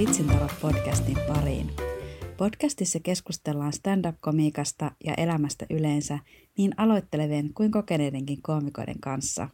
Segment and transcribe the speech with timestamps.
[0.00, 1.70] Vitsintalot podcastin pariin.
[2.36, 6.18] Podcastissa keskustellaan stand-up-komiikasta ja elämästä yleensä
[6.58, 9.48] niin aloittelevien kuin kokeneidenkin koomikoiden kanssa.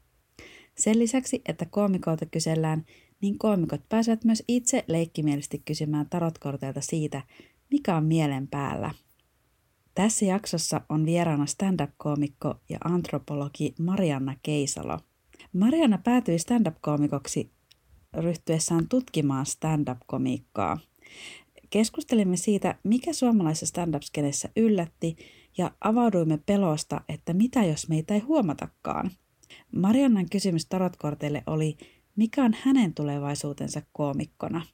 [0.79, 2.85] Sen lisäksi, että koomikoilta kysellään,
[3.23, 7.23] niin koomikot pääsevät myös itse leikkimielisesti kysymään tarotkorteilta siitä,
[7.71, 8.91] mikä on mielen päällä.
[9.95, 14.99] Tässä jaksossa on vieraana stand-up-koomikko ja antropologi Marianna Keisalo.
[15.53, 17.56] Marianna päätyi stand-up-koomikoksi
[18.17, 20.79] ryhtyessään tutkimaan stand-up-komiikkaa.
[21.71, 25.17] Keskustelimme siitä, mikä suomalaisessa stand-up-skenessä yllätti
[25.59, 29.11] ja avauduimme pelosta, että mitä jos meitä ei huomatakaan.
[29.73, 31.77] Mariannan kysymys tarotkorteille oli,
[32.17, 34.67] mikä on hänen tulevaisuutensa koomikkona.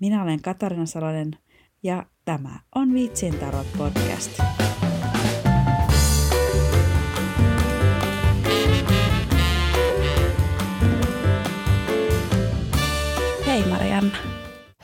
[0.00, 1.30] Minä olen Katarina Salonen
[1.82, 4.42] ja tämä on Vitsin tarot podcast.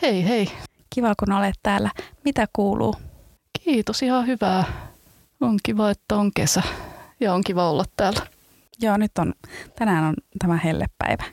[0.02, 0.50] Hei hei.
[0.94, 1.90] Kiva kun olet täällä.
[2.24, 2.94] Mitä kuuluu?
[3.64, 4.64] Kiitos, ihan hyvää.
[5.40, 6.62] On kiva, että on kesä
[7.20, 8.26] ja on kiva olla täällä.
[8.80, 9.34] Joo, nyt on,
[9.78, 11.24] tänään on tämä hellepäivä.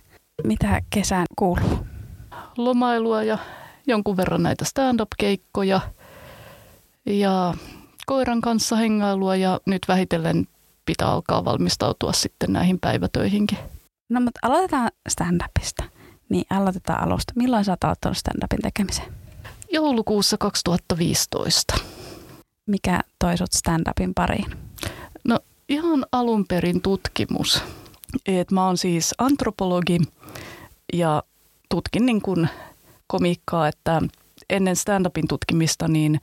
[0.43, 1.87] Mitä kesään kuuluu?
[2.57, 3.37] Lomailua ja
[3.87, 5.81] jonkun verran näitä stand-up-keikkoja
[7.05, 7.53] ja
[8.05, 10.47] koiran kanssa hengailua ja nyt vähitellen
[10.85, 13.57] pitää alkaa valmistautua sitten näihin päivätöihinkin.
[14.09, 15.94] No mutta aloitetaan stand-upista.
[16.29, 17.33] Niin aloitetaan alusta.
[17.35, 19.05] Milloin sä oot aloittanut stand-upin tekemisen?
[19.71, 21.75] Joulukuussa 2015.
[22.65, 24.45] Mikä toi sut stand-upin pariin?
[25.23, 27.63] No ihan alun perin tutkimus.
[28.25, 29.99] Et mä oon siis antropologi
[30.93, 31.23] ja
[31.69, 32.47] tutkin niin kun
[33.07, 34.01] komiikkaa, että
[34.49, 36.19] ennen stand-upin tutkimista niin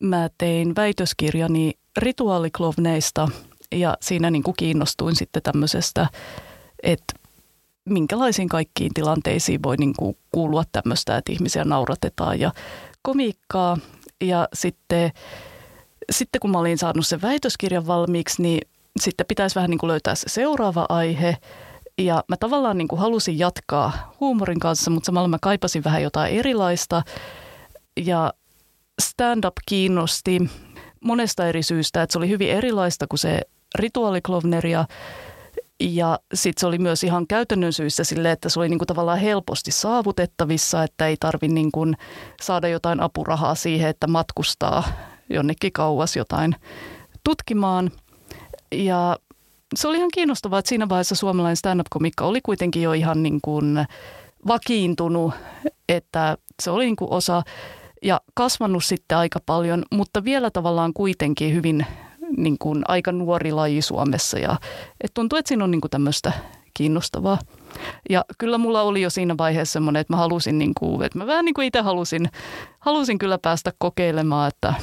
[0.00, 3.28] mä tein väitöskirjani rituaaliklovneista
[3.72, 6.06] ja siinä niin kuin kiinnostuin sitten tämmöisestä,
[6.82, 7.14] että
[7.84, 12.52] minkälaisiin kaikkiin tilanteisiin voi niin kuin kuulua tämmöistä, että ihmisiä nauratetaan ja
[13.02, 13.78] komiikkaa.
[14.20, 15.10] Ja sitten,
[16.12, 18.68] sitten kun mä olin saanut sen väitöskirjan valmiiksi, niin
[19.00, 21.36] sitten pitäisi vähän niin kuin löytää se seuraava aihe.
[21.98, 26.34] Ja mä tavallaan niin kuin halusin jatkaa huumorin kanssa, mutta samalla mä kaipasin vähän jotain
[26.34, 27.02] erilaista.
[28.00, 28.32] Ja
[29.02, 30.50] stand-up kiinnosti
[31.00, 33.40] monesta eri syystä, että se oli hyvin erilaista kuin se
[33.78, 34.78] rituaaliklovneria.
[34.78, 34.86] Ja
[36.34, 40.82] sitten se oli myös ihan käytännön syystä sille, että se oli niinku tavallaan helposti saavutettavissa,
[40.82, 41.86] että ei tarvi niinku
[42.42, 44.84] saada jotain apurahaa siihen, että matkustaa
[45.30, 46.56] jonnekin kauas jotain
[47.24, 47.90] tutkimaan.
[48.72, 49.18] Ja
[49.74, 53.86] se oli ihan kiinnostavaa, että siinä vaiheessa suomalainen stand-up-komikka oli kuitenkin jo ihan niin kuin
[54.46, 55.34] vakiintunut,
[55.88, 57.42] että se oli niin kuin osa
[58.02, 61.86] ja kasvanut sitten aika paljon, mutta vielä tavallaan kuitenkin hyvin
[62.36, 64.56] niin kuin aika nuori laji Suomessa ja
[65.00, 66.32] et tuntuu, että siinä on niin kuin tämmöistä
[66.74, 67.38] kiinnostavaa.
[68.10, 71.26] Ja kyllä mulla oli jo siinä vaiheessa semmoinen, että mä halusin, niin kuin, että mä
[71.26, 72.28] vähän niin kuin itse halusin,
[72.78, 74.74] halusin kyllä päästä kokeilemaan, että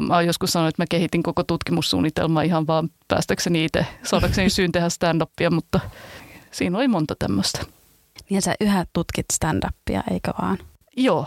[0.00, 4.72] mä oon joskus sanonut, että mä kehitin koko tutkimussuunnitelmaa ihan vaan päästäkseni itse, saadakseni syyn
[4.72, 5.80] tehdä stand-upia, mutta
[6.50, 7.60] siinä oli monta tämmöistä.
[8.30, 10.58] Niin sä yhä tutkit stand-upia, eikö vaan?
[10.96, 11.26] Joo.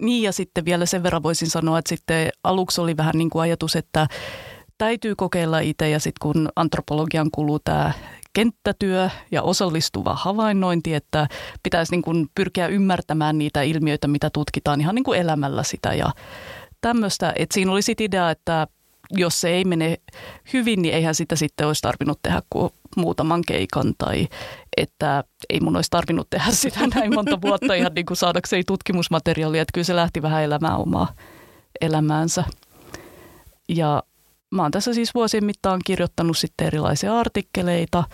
[0.00, 3.42] Niin ja sitten vielä sen verran voisin sanoa, että sitten aluksi oli vähän niin kuin
[3.42, 4.06] ajatus, että
[4.80, 7.92] täytyy kokeilla itse ja sitten kun antropologian kuluu tämä
[8.32, 11.28] kenttätyö ja osallistuva havainnointi, että
[11.62, 16.10] pitäisi niin kuin pyrkiä ymmärtämään niitä ilmiöitä, mitä tutkitaan ihan niin kuin elämällä sitä ja
[16.80, 17.32] tämmöistä.
[17.36, 18.66] Että siinä oli sitten idea, että
[19.10, 19.96] jos se ei mene
[20.52, 24.28] hyvin, niin eihän sitä sitten olisi tarvinnut tehdä kuin muutaman keikan tai
[24.76, 29.62] että ei mun olisi tarvinnut tehdä sitä näin monta vuotta ihan niin kuin saadakseen tutkimusmateriaalia,
[29.62, 31.14] että kyllä se lähti vähän elämään omaa
[31.80, 32.44] elämäänsä.
[33.68, 34.02] Ja
[34.50, 38.04] mä oon tässä siis vuosien mittaan kirjoittanut sitten erilaisia artikkeleita.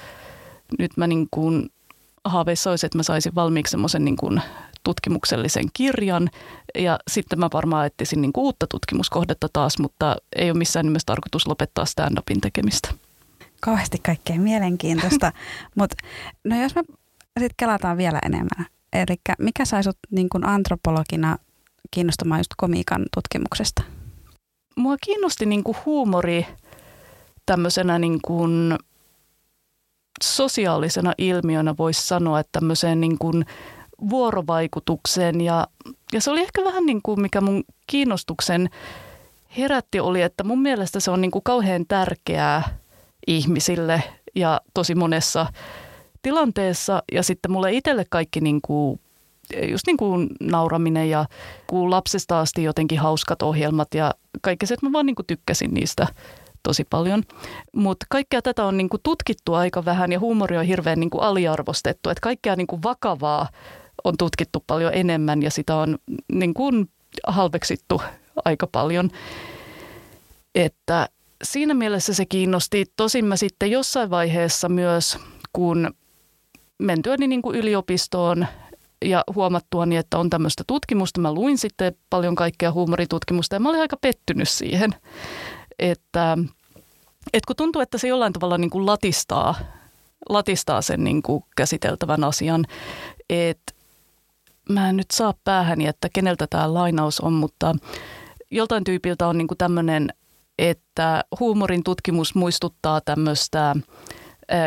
[0.78, 1.70] Nyt mä niin kuin
[2.24, 4.42] haaveissa olisi, että mä saisin valmiiksi semmoisen niin kuin
[4.84, 6.30] tutkimuksellisen kirjan
[6.78, 11.46] ja sitten mä varmaan etsisin niin uutta tutkimuskohdetta taas, mutta ei ole missään nimessä tarkoitus
[11.46, 12.88] lopettaa stand-upin tekemistä.
[13.60, 15.32] Kauheasti kaikkea mielenkiintoista,
[15.78, 15.96] mutta
[16.44, 16.82] no jos me
[17.38, 21.38] sitten kelataan vielä enemmän, eli mikä sai sut niin kuin antropologina
[21.90, 23.82] kiinnostumaan just komiikan tutkimuksesta?
[24.76, 26.46] Mua kiinnosti niin kuin huumori
[27.46, 28.78] tämmöisenä niin kuin
[30.22, 33.44] sosiaalisena ilmiönä voisi sanoa, että tämmöiseen niin kuin
[34.10, 35.40] vuorovaikutukseen.
[35.40, 35.66] Ja,
[36.12, 38.70] ja se oli ehkä vähän niin kuin mikä mun kiinnostuksen
[39.58, 42.78] herätti oli, että mun mielestä se on niin kuin kauhean tärkeää
[43.26, 44.02] ihmisille
[44.34, 45.46] ja tosi monessa
[46.22, 47.02] tilanteessa.
[47.12, 49.00] Ja sitten mulle itselle kaikki niin kuin
[49.70, 51.26] just niin kuin nauraminen ja
[51.66, 55.74] kun lapsesta asti jotenkin hauskat ohjelmat ja kaikki se, että mä vaan niin kuin tykkäsin
[55.74, 56.06] niistä
[56.62, 57.22] tosi paljon.
[57.72, 62.10] Mutta kaikkea tätä on niinku tutkittu aika vähän ja huumori on hirveän niinku aliarvostettu.
[62.10, 63.48] Että kaikkea niinku vakavaa
[64.04, 65.98] on tutkittu paljon enemmän ja sitä on
[66.32, 66.90] niin kuin
[67.26, 68.02] halveksittu
[68.44, 69.10] aika paljon.
[70.54, 71.08] Että
[71.44, 72.84] siinä mielessä se kiinnosti.
[72.96, 75.18] Tosin mä sitten jossain vaiheessa myös,
[75.52, 75.94] kun
[76.78, 78.46] mentyäni niin kuin yliopistoon
[79.04, 83.80] ja huomattuani, että on tämmöistä tutkimusta, mä luin sitten paljon kaikkea huumoritutkimusta ja mä olin
[83.80, 84.90] aika pettynyt siihen,
[85.78, 86.38] että,
[87.32, 89.54] että kun tuntuu, että se jollain tavalla niin kuin latistaa,
[90.28, 92.64] latistaa sen niin kuin käsiteltävän asian,
[93.30, 93.72] että
[94.68, 97.74] mä en nyt saa päähäni, että keneltä tämä lainaus on, mutta
[98.50, 100.12] joltain tyypiltä on niin kuin tämmöinen,
[100.58, 103.76] että huumorin tutkimus muistuttaa tämmöistä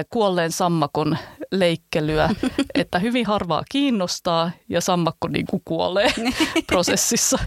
[0.09, 1.17] kuolleen sammakon
[1.51, 2.29] leikkelyä,
[2.75, 6.13] että hyvin harvaa kiinnostaa ja sammakko niin kuin kuolee
[6.67, 7.39] prosessissa.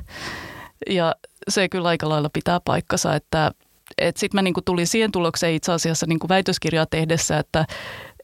[0.91, 1.15] Ja
[1.49, 3.51] se kyllä aika lailla pitää paikkansa, että,
[3.99, 7.67] että sitten mä niin kuin tulin siihen tulokseen itse asiassa niin kuin väitöskirjaa tehdessä, että,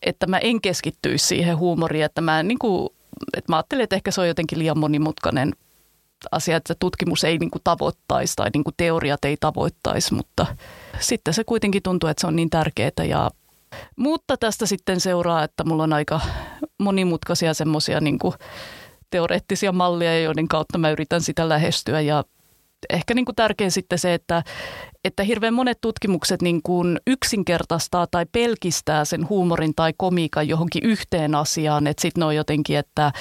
[0.03, 2.89] että mä en keskittyisi siihen huumoriin, että mä, niin kuin,
[3.37, 5.53] että mä ajattelin, että ehkä se on jotenkin liian monimutkainen
[6.33, 10.47] asia, että tutkimus ei niin kuin tavoittaisi tai niin kuin teoriat ei tavoittaisi, mutta
[11.01, 13.31] sitten se kuitenkin tuntuu, että se on niin tärkeää ja
[13.97, 16.21] mutta tästä sitten seuraa, että mulla on aika
[16.79, 18.19] monimutkaisia semmoisia niin
[19.11, 22.25] teoreettisia mallia, joiden kautta mä yritän sitä lähestyä ja
[22.91, 24.43] ehkä niin kuin tärkein sitten se, että,
[25.05, 31.35] että hirveän monet tutkimukset niin kuin yksinkertaistaa tai pelkistää sen huumorin tai komiikan johonkin yhteen
[31.35, 33.13] asiaan, että sitten on jotenkin, että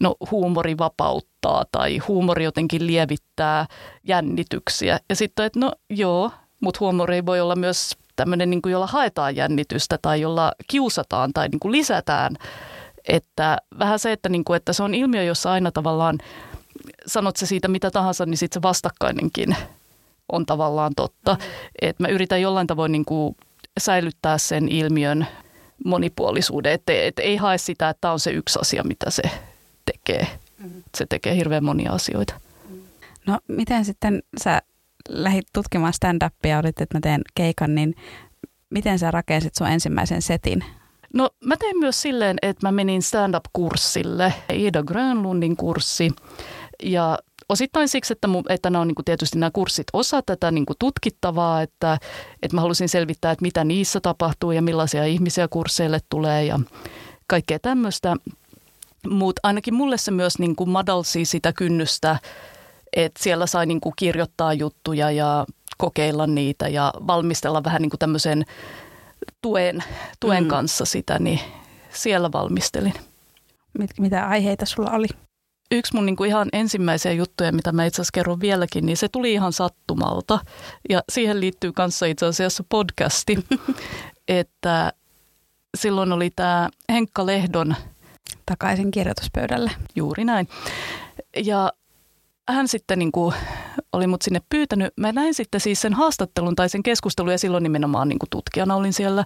[0.00, 3.66] no huumori vapauttaa tai huumori jotenkin lievittää
[4.08, 4.98] jännityksiä.
[5.08, 9.36] Ja sitten, että no joo, mutta huumori voi olla myös tämmöinen, niin kuin, jolla haetaan
[9.36, 12.36] jännitystä tai jolla kiusataan tai niin kuin lisätään.
[13.08, 16.18] Että vähän se, että, niin kuin, että se on ilmiö, jossa aina tavallaan,
[17.06, 19.56] sanot se siitä mitä tahansa, niin sitten se vastakkainenkin
[20.32, 21.34] on tavallaan totta.
[21.34, 21.40] Mm.
[21.82, 23.36] Että mä yritän jollain tavoin niin kuin
[23.78, 25.26] säilyttää sen ilmiön
[25.84, 29.22] monipuolisuuden, että et ei hae sitä, että tämä on se yksi asia, mitä se
[29.84, 30.26] tekee.
[30.58, 30.82] Mm.
[30.96, 32.34] Se tekee hirveän monia asioita.
[33.26, 34.62] No miten sitten sä
[35.08, 37.94] lähdit tutkimaan stand-upia, olit, että mä teen keikan, niin
[38.70, 40.64] miten sä rakensit sun ensimmäisen setin?
[41.14, 46.10] No mä tein myös silleen, että mä menin stand-up-kurssille, Ida Grönlundin kurssi.
[46.82, 47.18] Ja
[47.48, 50.66] osittain siksi, että, mu, että nämä on niin kuin tietysti nämä kurssit osa tätä niin
[50.66, 51.98] kuin tutkittavaa, että,
[52.42, 56.60] että mä halusin selvittää, että mitä niissä tapahtuu ja millaisia ihmisiä kursseille tulee ja
[57.26, 58.16] kaikkea tämmöistä.
[59.10, 62.18] Mutta ainakin mulle se myös niin kuin madalsi sitä kynnystä
[62.96, 65.46] että siellä sai niin kuin kirjoittaa juttuja ja
[65.78, 68.44] kokeilla niitä ja valmistella vähän niin kuin tämmöisen
[69.42, 69.84] tuen,
[70.20, 70.48] tuen mm.
[70.48, 71.40] kanssa sitä, niin
[71.90, 72.94] siellä valmistelin.
[73.78, 75.06] Mit, mitä aiheita sulla oli?
[75.70, 79.08] Yksi mun niin kuin ihan ensimmäisiä juttuja, mitä mä itse asiassa kerron vieläkin, niin se
[79.08, 80.38] tuli ihan sattumalta.
[80.88, 83.46] Ja siihen liittyy kanssa itse asiassa podcasti,
[84.28, 84.92] että
[85.76, 87.74] silloin oli tämä Henkka Lehdon
[88.46, 89.70] takaisin kirjoituspöydälle.
[89.96, 90.48] Juuri näin.
[91.44, 91.72] Ja
[92.48, 93.34] hän sitten niin kuin
[93.92, 94.92] oli mut sinne pyytänyt.
[94.96, 98.76] Mä näin sitten siis sen haastattelun tai sen keskustelun ja silloin nimenomaan niin kuin tutkijana
[98.76, 99.24] olin siellä.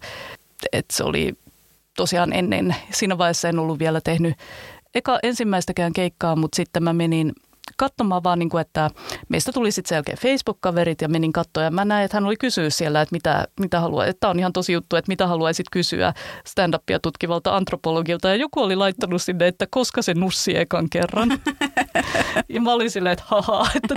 [0.72, 1.34] että se oli
[1.96, 4.34] tosiaan ennen, siinä vaiheessa en ollut vielä tehnyt
[4.94, 7.32] eka ensimmäistäkään keikkaa, mutta sitten mä menin
[7.76, 8.90] katsomaan vaan, niin kuin, että
[9.28, 12.70] meistä tuli sitten selkeä Facebook-kaverit ja menin katsoa ja mä näin, että hän oli kysyä
[12.70, 14.06] siellä, että mitä, mitä haluaa.
[14.06, 16.12] Että on ihan tosi juttu, että mitä haluaisit kysyä
[16.44, 21.28] stand-upia tutkivalta antropologilta ja joku oli laittanut sinne, että koska se nussi ekan kerran.
[22.48, 23.94] ja mä olin silleen, että haha, että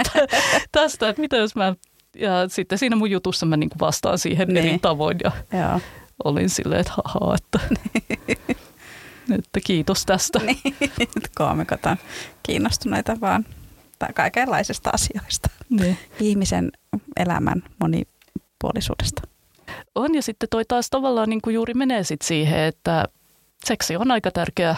[0.72, 1.76] tästä, että mitä jos mä
[2.16, 4.68] ja sitten siinä mun jutussa mä niin kuin vastaan siihen niin.
[4.68, 5.80] eri tavoin ja Joo.
[6.24, 7.60] olin silleen, että haha, että,
[9.40, 10.40] että kiitos tästä.
[10.40, 10.76] Niin,
[11.36, 11.98] koomikot on
[12.44, 13.46] kiinnostuneita vaan
[14.14, 15.50] kaikenlaisista asioista.
[15.70, 15.98] Niin.
[16.20, 16.72] Ihmisen
[17.18, 19.22] elämän monipuolisuudesta.
[19.96, 23.06] On ja sitten toi taas tavallaan niin kuin juuri menee sit siihen, että
[23.66, 24.76] seksi on aika tärkeä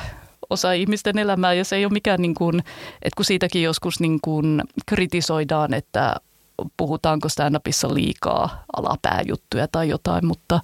[0.49, 2.59] osa ihmisten elämää ja se ei ole mikään, niin kuin,
[3.01, 6.15] että kun siitäkin joskus niin kuin kritisoidaan, että
[6.77, 10.59] puhutaanko stand-upissa liikaa alapääjuttuja tai jotain, mutta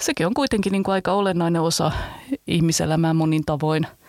[0.00, 1.92] sekin on kuitenkin niin kuin aika olennainen osa
[2.46, 3.86] ihmiselämää monin tavoin–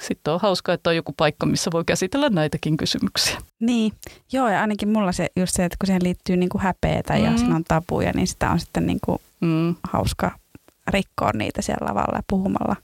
[0.00, 3.38] sitten on hauskaa, että on joku paikka, missä voi käsitellä näitäkin kysymyksiä.
[3.60, 3.92] Niin,
[4.32, 7.24] joo ja ainakin mulla se just se, että kun siihen liittyy niin kuin häpeetä mm.
[7.24, 9.74] ja siinä on tabuja, niin sitä on sitten niin kuin mm.
[9.92, 10.30] hauska
[10.88, 12.76] rikkoa niitä siellä lavalla ja puhumalla.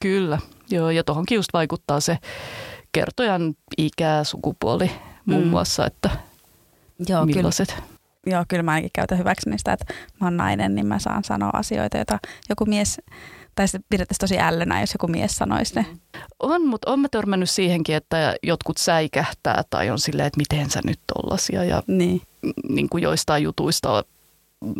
[0.00, 0.38] Kyllä,
[0.70, 2.18] joo ja tuohonkin just vaikuttaa se
[2.92, 4.90] kertojan ikä, sukupuoli
[5.26, 5.48] muun mm.
[5.48, 6.10] muassa, että
[7.08, 7.68] joo, millaiset.
[7.68, 8.00] Kyllä.
[8.26, 11.50] Joo, kyllä mä ainakin käytän hyväksi niistä, että mä oon nainen, niin mä saan sanoa
[11.52, 13.00] asioita, joita joku mies
[13.54, 15.86] tai sitten pidettäisiin tosi ällönä, jos joku mies sanoisi ne.
[16.40, 20.80] On, mutta on mä törmännyt siihenkin, että jotkut säikähtää tai on silleen, että miten sä
[20.84, 21.64] nyt tollasia.
[21.64, 22.22] Ja niin.
[22.68, 24.04] niin kuin joistain jutuista on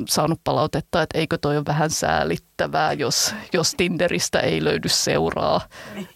[0.08, 5.60] saanut palautetta, että eikö toi ole vähän säälittävää, jos, jos Tinderistä ei löydy seuraa.
[5.94, 6.08] Niin.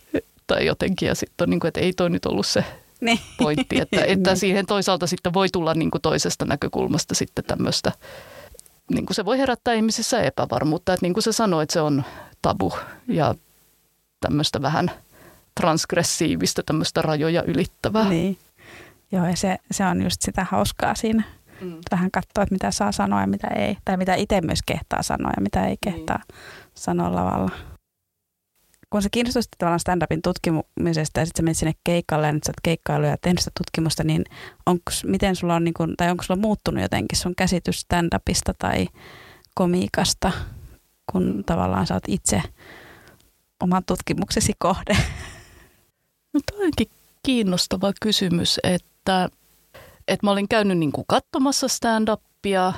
[0.46, 1.06] tai jotenkin.
[1.06, 2.64] Ja sitten on niin kuin, että ei toi nyt ollut se
[3.00, 3.18] Niin.
[3.38, 4.36] pointti, että, että Niin.
[4.36, 7.92] siihen toisaalta sitten voi tulla niin kuin toisesta näkökulmasta sitten tämmöistä,
[8.90, 12.04] niin kuin se voi herättää ihmisissä epävarmuutta, että niin kuin sä sanoit, se on
[12.44, 12.72] tabu
[13.08, 13.34] ja
[14.20, 14.90] tämmöistä vähän
[15.60, 18.08] transgressiivistä, tämmöistä rajoja ylittävää.
[18.08, 18.38] Niin.
[19.12, 21.22] Joo, ja se, se on just sitä hauskaa siinä.
[21.60, 21.76] Mm.
[21.90, 23.76] Vähän katsoa, että mitä saa sanoa ja mitä ei.
[23.84, 26.22] Tai mitä itse myös kehtaa sanoa ja mitä ei kehtaa
[26.74, 27.50] sanoa lavalla.
[28.90, 32.50] Kun sä kiinnostuit tavallaan stand-upin tutkimisesta ja sitten sä menit sinne keikalle ja nyt sä
[32.50, 34.24] oot keikkailu ja tehnyt sitä tutkimusta, niin
[34.66, 38.86] onks, miten sulla on, niin kun, tai onko sulla muuttunut jotenkin sun käsitys stand-upista tai
[39.54, 40.32] komiikasta,
[41.14, 42.42] kun tavallaan sä oot itse
[43.62, 44.96] oman tutkimuksesi kohde?
[46.32, 46.70] No toi
[47.22, 49.28] kiinnostava kysymys, että,
[50.08, 52.72] että mä olin käynyt niin kuin katsomassa stand-upia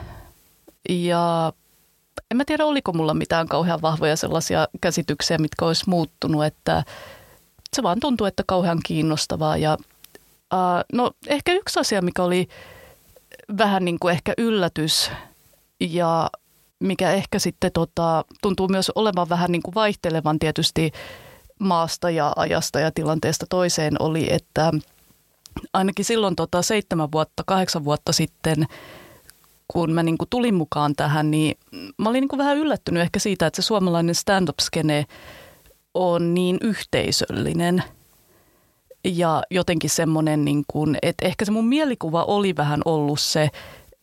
[0.88, 1.52] ja
[2.30, 6.84] en mä tiedä, oliko mulla mitään kauhean vahvoja sellaisia käsityksiä, mitkä olisi muuttunut, että
[7.76, 9.56] se vaan tuntuu, että kauhean kiinnostavaa.
[9.56, 9.76] Ja,
[10.54, 12.48] uh, no ehkä yksi asia, mikä oli
[13.58, 15.10] vähän niin kuin ehkä yllätys
[15.80, 16.30] ja
[16.80, 20.92] mikä ehkä sitten tota, tuntuu myös olevan vähän niin kuin vaihtelevan tietysti
[21.58, 24.72] maasta ja ajasta ja tilanteesta toiseen oli, että
[25.72, 28.66] ainakin silloin tota seitsemän vuotta, kahdeksan vuotta sitten,
[29.68, 31.58] kun mä niin kuin tulin mukaan tähän, niin
[31.98, 35.04] mä olin niin kuin vähän yllättynyt ehkä siitä, että se suomalainen stand-up-skene
[35.94, 37.82] on niin yhteisöllinen
[39.04, 43.50] ja jotenkin semmoinen, niin kuin, että ehkä se mun mielikuva oli vähän ollut se,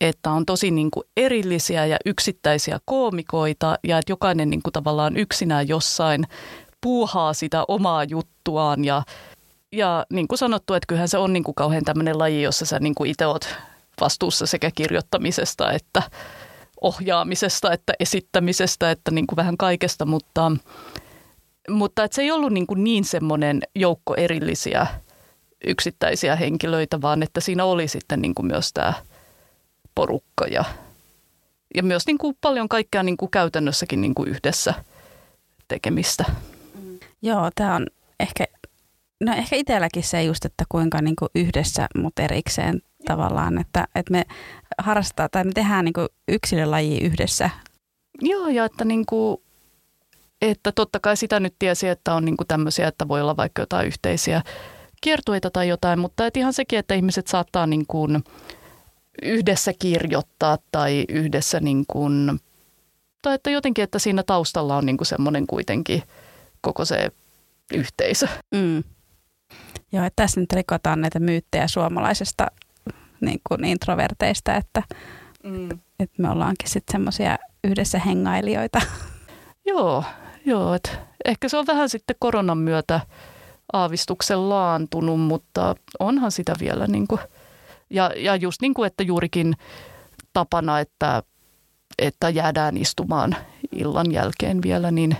[0.00, 5.16] että on tosi niin kuin erillisiä ja yksittäisiä koomikoita ja että jokainen niin kuin tavallaan
[5.16, 6.24] yksinään jossain
[6.80, 9.02] puuhaa sitä omaa juttuaan ja,
[9.72, 12.78] ja niin kuin sanottu, että kyllähän se on niin kuin kauhean tämmöinen laji, jossa sä
[12.78, 13.56] niin kuin itse oot
[14.00, 16.02] vastuussa sekä kirjoittamisesta että
[16.80, 20.52] ohjaamisesta, että esittämisestä, että niin kuin vähän kaikesta, mutta,
[21.70, 24.86] mutta että se ei ollut niin, kuin niin semmoinen joukko erillisiä
[25.66, 28.92] yksittäisiä henkilöitä, vaan että siinä oli sitten niin kuin myös tämä
[29.94, 30.64] porukka ja,
[31.74, 34.74] ja myös niin kuin paljon kaikkea niin kuin käytännössäkin niin kuin yhdessä
[35.68, 36.24] tekemistä.
[37.22, 37.86] Joo, tämä on
[38.20, 38.44] ehkä,
[39.20, 44.12] no ehkä itselläkin se just, että kuinka niin kuin yhdessä, mutta erikseen tavallaan, että, että
[44.12, 44.24] me
[44.78, 47.50] harrastetaan tai me tehdään niin kuin yksilölaji yhdessä.
[48.20, 49.36] Joo, ja että, niin kuin,
[50.42, 53.62] että totta kai sitä nyt tiesi, että on niin kuin tämmöisiä, että voi olla vaikka
[53.62, 54.42] jotain yhteisiä
[55.00, 58.24] kiertueita tai jotain, mutta että ihan sekin, että ihmiset saattaa niin kuin
[59.22, 62.40] yhdessä kirjoittaa tai yhdessä niin kuin,
[63.22, 66.02] tai että jotenkin, että siinä taustalla on niin kuin semmoinen kuitenkin
[66.60, 67.10] koko se
[67.74, 68.28] yhteisö.
[68.54, 68.82] Mm.
[69.92, 72.46] Joo, että tässä nyt rikotaan näitä myyttejä suomalaisesta
[73.20, 74.82] niin kuin introverteista, että,
[75.44, 75.70] Mm.
[76.00, 78.80] että me ollaankin sitten semmoisia yhdessä hengailijoita.
[79.66, 80.04] Joo,
[80.46, 80.90] joo että
[81.24, 83.00] ehkä se on vähän sitten koronan myötä
[83.72, 87.20] aavistuksen laantunut, mutta onhan sitä vielä niin kuin,
[87.90, 89.54] ja, ja just niin kuin, että juurikin
[90.32, 91.22] tapana, että,
[91.98, 93.36] että jäädään istumaan
[93.72, 95.16] illan jälkeen vielä, niin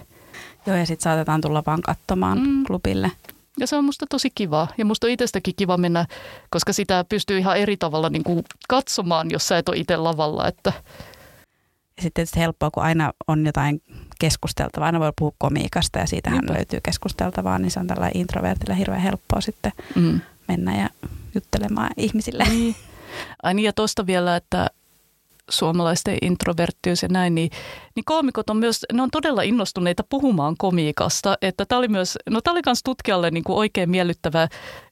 [0.67, 2.65] Joo, ja sitten saatetaan tulla vaan katsomaan Mm.
[2.67, 3.11] klubille.
[3.59, 4.69] ja se on musta tosi kiva.
[4.79, 6.07] Ja musta on itsestäkin kiva mennä,
[6.51, 10.49] koska sitä pystyy ihan eri tavalla niin kuin katsomaan, jos sä et ole itse lavalla.
[10.49, 10.73] Että,
[11.97, 13.83] Ja sitten tietysti helppoa, kun aina on jotain
[14.21, 14.87] keskusteltavaa.
[14.87, 16.55] Aina voi puhua komiikasta ja siitähän Niinpä.
[16.55, 20.21] löytyy keskusteltavaa, niin se on tällä introvertilla hirveän helppoa sitten mm.
[20.49, 20.91] mennä ja
[21.35, 22.45] juttelemaan ihmisille.
[22.45, 22.77] Niin.
[23.43, 24.71] Ai niin, ja tuosta vielä, että
[25.51, 27.51] suomalaisten introverttiys ja näin, niin,
[27.97, 31.37] niin koomikot on myös, ne on todella innostuneita puhumaan komiikasta.
[31.43, 34.49] Että tämä oli myös, no tämä oli myös tutkijalle niin kuin oikein miellyttävä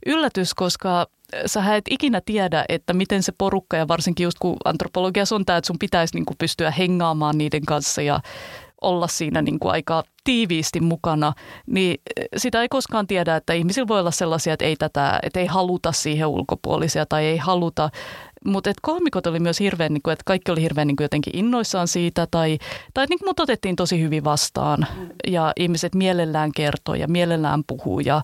[0.06, 1.06] yllätys, koska
[1.46, 5.56] sä et ikinä tiedä, että miten se porukka ja varsinkin just kun antropologiassa on tämä,
[5.56, 8.20] että sun pitäisi niin kuin pystyä hengaamaan niiden kanssa ja
[8.82, 11.32] olla siinä niin kuin aika tiiviisti mukana,
[11.66, 12.00] niin
[12.36, 15.92] sitä ei koskaan tiedä, että ihmisillä voi olla sellaisia, että ei, tätä, että ei haluta
[15.92, 17.90] siihen ulkopuolisia tai ei haluta.
[18.44, 21.88] Mutta koomikot oli myös hirveän, niin kuin, että kaikki oli hirveän niin kuin jotenkin innoissaan
[21.88, 22.58] siitä tai,
[22.94, 24.86] tai niin kuin mut otettiin tosi hyvin vastaan
[25.26, 28.22] ja ihmiset mielellään kertoi ja mielellään puhuu ja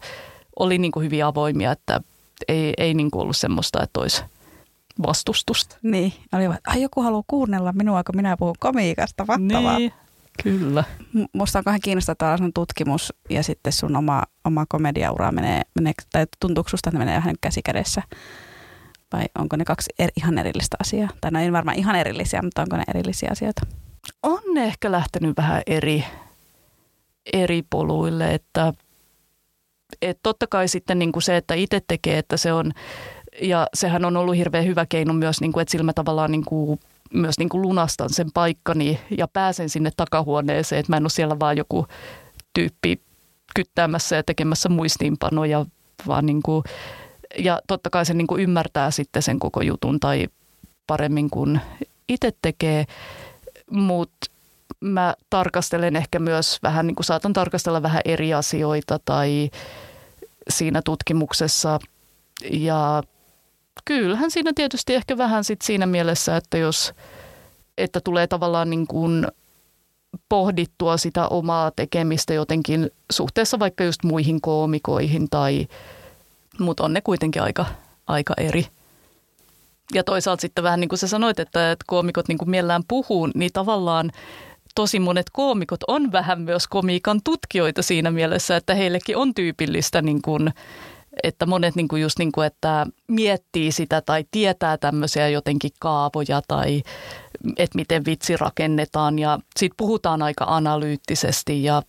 [0.58, 2.00] oli niin kuin hyvin avoimia, että
[2.48, 4.22] ei, ei niin kuin ollut semmoista, että olisi
[5.06, 5.76] vastustusta.
[5.82, 9.78] Niin, oli vaan, ai joku haluaa kuunnella minua, kun minä puhun komiikasta, mahtavaa.
[9.78, 9.92] Niin,
[10.42, 10.84] kyllä.
[11.32, 16.26] Musta on kauhean kiinnostavaa sun tutkimus ja sitten sun oma, oma komediaura menee, menee, tai
[16.40, 18.02] tuntuuko susta, että ne menee vähän käsi kädessä?
[19.12, 21.08] Vai onko ne kaksi er, ihan erillistä asiaa?
[21.20, 23.66] Tai no ei varmaan ihan erillisiä, mutta onko ne erillisiä asioita?
[24.22, 26.04] on ne ehkä lähtenyt vähän eri,
[27.32, 28.72] eri poluille, että,
[30.02, 32.72] että totta kai sitten niin kuin se, että itse tekee, että se on,
[33.42, 36.44] ja sehän on ollut hirveän hyvä keino myös, niin kuin, että sillä mä tavallaan niin
[36.44, 36.80] kuin,
[37.14, 41.38] myös niin kuin lunastan sen paikkani ja pääsen sinne takahuoneeseen, että mä en ole siellä
[41.40, 41.86] vaan joku
[42.54, 43.00] tyyppi
[43.54, 45.66] kyttäämässä ja tekemässä muistiinpanoja,
[46.06, 46.64] vaan niin kuin,
[47.38, 50.26] ja totta kai se niin kuin ymmärtää sitten sen koko jutun tai
[50.86, 51.60] paremmin kuin
[52.08, 52.84] itse tekee,
[53.70, 54.26] mutta
[54.80, 59.50] mä tarkastelen ehkä myös vähän, niin kuin saatan tarkastella vähän eri asioita tai
[60.48, 61.78] siinä tutkimuksessa
[62.50, 63.02] ja
[63.84, 66.94] kyllähän siinä tietysti ehkä vähän sit siinä mielessä, että jos,
[67.78, 69.26] että tulee tavallaan niin kuin
[70.28, 75.68] pohdittua sitä omaa tekemistä jotenkin suhteessa vaikka just muihin koomikoihin tai,
[76.58, 77.66] mutta on ne kuitenkin aika,
[78.06, 78.66] aika eri.
[79.94, 83.28] Ja toisaalta sitten vähän niin kuin sä sanoit, että, että koomikot niin kuin mielellään puhuu,
[83.34, 84.10] niin tavallaan
[84.74, 90.22] tosi monet koomikot on vähän myös komiikan tutkijoita siinä mielessä, että heillekin on tyypillistä niin
[90.22, 90.52] kuin,
[91.22, 96.42] että monet niin kuin just niin kuin, että miettii sitä tai tietää tämmöisiä jotenkin kaavoja
[96.48, 96.82] tai
[97.56, 101.82] että miten vitsi rakennetaan ja siitä puhutaan aika analyyttisesti ja,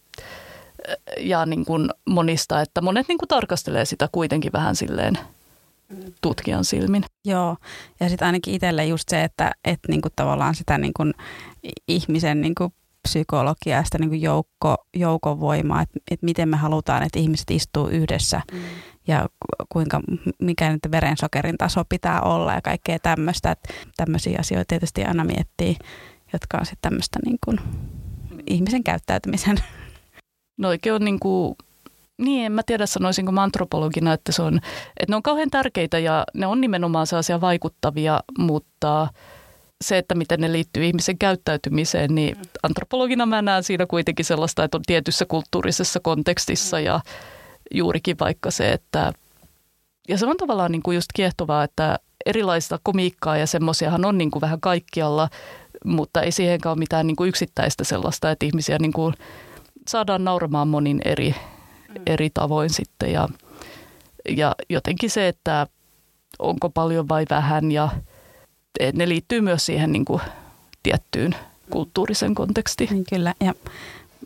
[1.17, 5.17] ja niin kuin monista, että monet niin kuin tarkastelee sitä kuitenkin vähän silleen
[6.21, 7.03] tutkijan silmin.
[7.25, 7.57] Joo,
[7.99, 11.03] ja sitten ainakin itselle just se, että, että niinku tavallaan sitä niinku
[11.87, 17.87] ihmisen niinku psykologiaa sitä niinku joukko, joukovoimaa, että, että miten me halutaan, että ihmiset istuu
[17.87, 18.59] yhdessä mm.
[19.09, 19.29] Ja
[19.69, 20.01] kuinka,
[20.39, 23.51] mikä nyt verensokerin taso pitää olla ja kaikkea tämmöistä.
[23.51, 25.75] Että tämmöisiä asioita tietysti aina miettii,
[26.33, 27.55] jotka on sitten tämmöistä niinku
[28.47, 29.57] ihmisen käyttäytymisen.
[30.57, 31.55] No oikein on niin kuin
[32.17, 34.55] niin, en mä tiedä sanoisinko mä antropologina, että, se on,
[34.87, 39.07] että ne on kauhean tärkeitä ja ne on nimenomaan sellaisia vaikuttavia, mutta
[39.83, 44.77] se, että miten ne liittyy ihmisen käyttäytymiseen, niin antropologina mä näen siinä kuitenkin sellaista, että
[44.77, 46.99] on tietyssä kulttuurisessa kontekstissa ja
[47.73, 49.13] juurikin vaikka se, että
[50.07, 54.31] ja se on tavallaan niin kuin just kiehtovaa, että erilaista komiikkaa ja semmoisiahan on niin
[54.31, 55.29] kuin vähän kaikkialla,
[55.85, 59.13] mutta ei siihenkään ole mitään niin kuin yksittäistä sellaista, että ihmisiä niin kuin
[59.87, 61.35] saadaan nauramaan monin eri
[61.89, 62.01] Mm.
[62.05, 63.13] eri tavoin sitten.
[63.13, 63.29] Ja,
[64.29, 65.67] ja jotenkin se, että
[66.39, 67.89] onko paljon vai vähän ja
[68.93, 70.21] ne liittyy myös siihen niin kuin
[70.83, 71.35] tiettyyn
[71.69, 72.89] kulttuurisen kontekstiin.
[72.89, 73.53] Niin kyllä, ja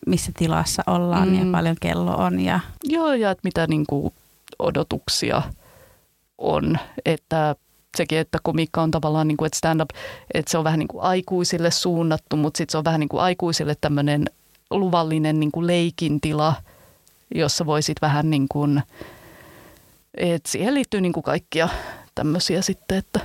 [0.08, 1.40] missä tilassa ollaan mm.
[1.40, 2.40] ja paljon kello on.
[2.40, 2.60] Ja...
[2.84, 4.14] Joo, ja että mitä niin kuin
[4.60, 5.42] odotuksia
[6.38, 7.56] on, että
[7.98, 9.90] sekin, että komiikka on tavallaan, niin kuin, että stand-up,
[10.34, 13.22] että se on vähän niin kuin aikuisille suunnattu, mutta sitten se on vähän niin kuin
[13.22, 14.26] aikuisille tämmöinen
[14.72, 16.56] luvallinen niin kuin leikin tila–
[17.36, 18.82] jossa voisit vähän niin kuin,
[20.18, 21.70] että siihen liittyy niin kuin kaikkia
[22.16, 23.20] tämmöisiä sitten, että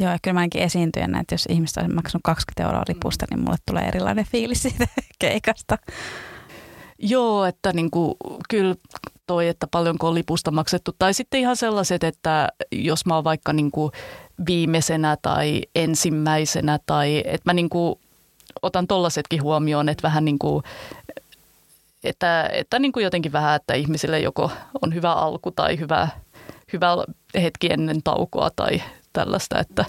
[0.00, 3.40] Joo, ja kyllä mä ainakin esiintyjänä, että jos ihmiset on maksanut 20 euroa lipusta, niin
[3.40, 4.86] mulle tulee erilainen fiilis siitä
[5.18, 5.78] keikasta.
[6.98, 8.14] Joo, että niin kuin,
[8.48, 8.74] kyllä
[9.26, 10.92] toi, että paljonko on lipusta maksettu.
[10.98, 13.92] Tai sitten ihan sellaiset, että jos mä oon vaikka niin kuin
[14.46, 17.94] viimeisenä tai ensimmäisenä tai että mä niin kuin
[18.62, 20.62] otan tollasetkin huomioon, että vähän niin kuin
[22.04, 24.50] että, että niin kuin jotenkin vähän, että ihmisille joko
[24.82, 26.08] on hyvä alku tai hyvä,
[26.72, 26.96] hyvä
[27.34, 28.82] hetki ennen taukoa tai
[29.14, 29.84] tällaista, että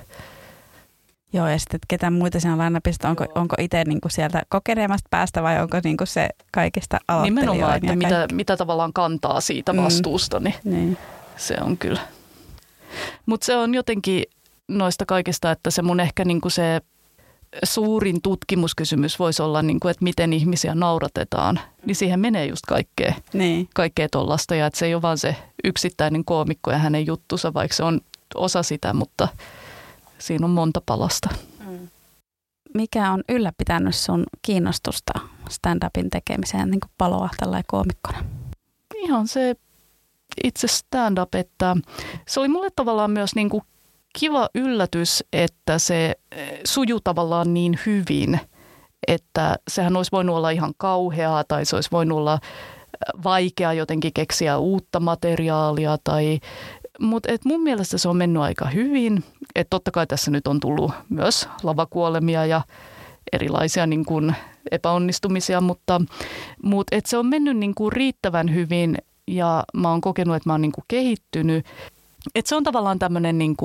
[1.35, 5.43] Joo, ja sitten ketä muita siinä lainapista, onko, onko itse niin kuin sieltä kokeneemmasta päästä
[5.43, 9.83] vai onko niin kuin se kaikista Nimenomaan, että mitä, mitä tavallaan kantaa siitä mm.
[9.83, 10.97] vastuusta, niin, mm, niin.
[11.37, 11.99] se on kyllä.
[13.25, 14.23] Mutta se on jotenkin
[14.67, 16.81] noista kaikista, että se mun ehkä niin kuin se
[17.63, 23.13] suurin tutkimuskysymys voisi olla, niin kuin, että miten ihmisiä nauratetaan, niin siihen menee just kaikkea,
[23.33, 23.69] niin.
[23.73, 24.55] kaikkea tuollaista.
[24.55, 28.01] Ja että se ei ole vaan se yksittäinen koomikko ja hänen juttusa, vaikka se on
[28.35, 29.27] osa sitä, mutta
[30.19, 31.29] siinä on monta palasta.
[31.67, 31.87] Mm.
[32.73, 35.13] Mikä on ylläpitänyt sun kiinnostusta
[35.49, 38.25] stand-upin tekemiseen niin kuin paloa tällä koomikkona?
[38.95, 39.55] Ihan se
[40.43, 41.75] itse stand-up, että
[42.27, 43.63] se oli mulle tavallaan myös niin kuin
[44.19, 48.39] kiva yllätys, että se eh, sujuu tavallaan niin hyvin,
[49.07, 52.39] että sehän olisi voinut olla ihan kauheaa tai se olisi voinut olla
[53.23, 56.39] vaikea jotenkin keksiä uutta materiaalia tai
[56.99, 59.23] mutta et mun mielestä se on mennyt aika hyvin.
[59.55, 62.61] Et totta kai tässä nyt on tullut myös lavakuolemia ja
[63.33, 64.35] erilaisia niin kuin
[64.71, 66.01] epäonnistumisia, mutta,
[66.63, 70.53] mutta et se on mennyt niin kuin riittävän hyvin ja mä oon kokenut, että mä
[70.53, 71.65] oon niin kehittynyt.
[72.35, 73.55] Et se on tavallaan tämmöinen niin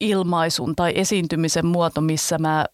[0.00, 2.66] ilmaisun tai esiintymisen muoto, missä mä,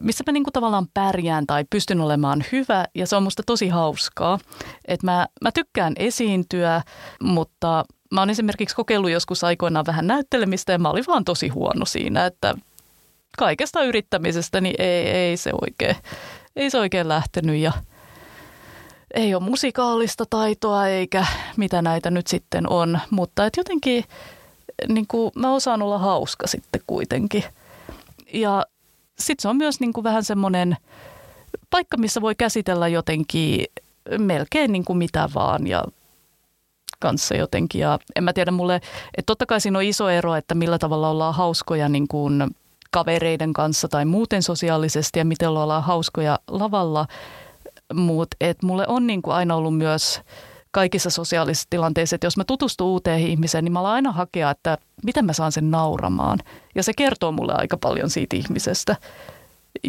[0.00, 4.38] missä mä niinku tavallaan pärjään tai pystyn olemaan hyvä ja se on musta tosi hauskaa.
[4.88, 6.82] Et mä, mä tykkään esiintyä,
[7.22, 11.84] mutta mä oon esimerkiksi kokeillut joskus aikoinaan vähän näyttelemistä ja mä olin vaan tosi huono
[11.84, 12.54] siinä, että
[13.38, 15.96] kaikesta yrittämisestä niin ei, ei se oikein,
[16.56, 17.72] ei se oikein lähtenyt ja
[19.14, 24.04] ei ole musikaalista taitoa eikä mitä näitä nyt sitten on, mutta et jotenkin–
[24.88, 27.44] niin kuin, mä osaan olla hauska sitten kuitenkin.
[28.32, 28.66] Ja
[29.18, 30.76] sitten se on myös niin kuin vähän semmoinen
[31.70, 33.64] paikka, missä voi käsitellä jotenkin
[34.18, 35.84] melkein niin kuin mitä vaan ja
[36.98, 37.80] kanssa jotenkin.
[37.80, 38.74] Ja en mä tiedä mulle,
[39.16, 42.50] että totta kai siinä on iso ero, että millä tavalla ollaan hauskoja niin kuin
[42.90, 47.06] kavereiden kanssa tai muuten sosiaalisesti ja miten ollaan hauskoja lavalla.
[47.94, 50.20] Mutta mulle on niin kuin aina ollut myös
[50.70, 54.78] kaikissa sosiaalisissa tilanteissa, että jos mä tutustun uuteen ihmiseen, niin mä alan aina hakea, että
[55.04, 56.38] miten mä saan sen nauramaan.
[56.74, 58.96] Ja se kertoo mulle aika paljon siitä ihmisestä.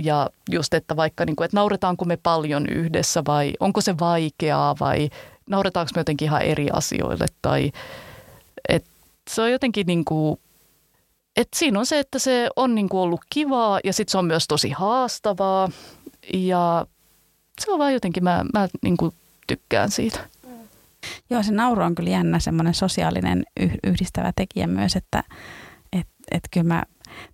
[0.03, 4.75] Ja just, että vaikka, niin kuin, että nauretaanko me paljon yhdessä vai onko se vaikeaa
[4.79, 5.09] vai
[5.49, 7.25] nauretaanko me jotenkin ihan eri asioille.
[7.41, 7.71] Tai,
[8.69, 8.89] että
[9.29, 10.39] se on jotenkin niin kuin,
[11.37, 14.25] että siinä on se, että se on niin kuin ollut kivaa ja sitten se on
[14.25, 15.69] myös tosi haastavaa.
[16.33, 16.85] Ja
[17.61, 19.13] se on vaan jotenkin, mä, mä niin kuin
[19.47, 20.19] tykkään siitä.
[21.29, 23.43] Joo, se nauru on kyllä jännä semmoinen sosiaalinen
[23.83, 25.23] yhdistävä tekijä myös, että
[25.93, 26.83] et, et kyllä mä,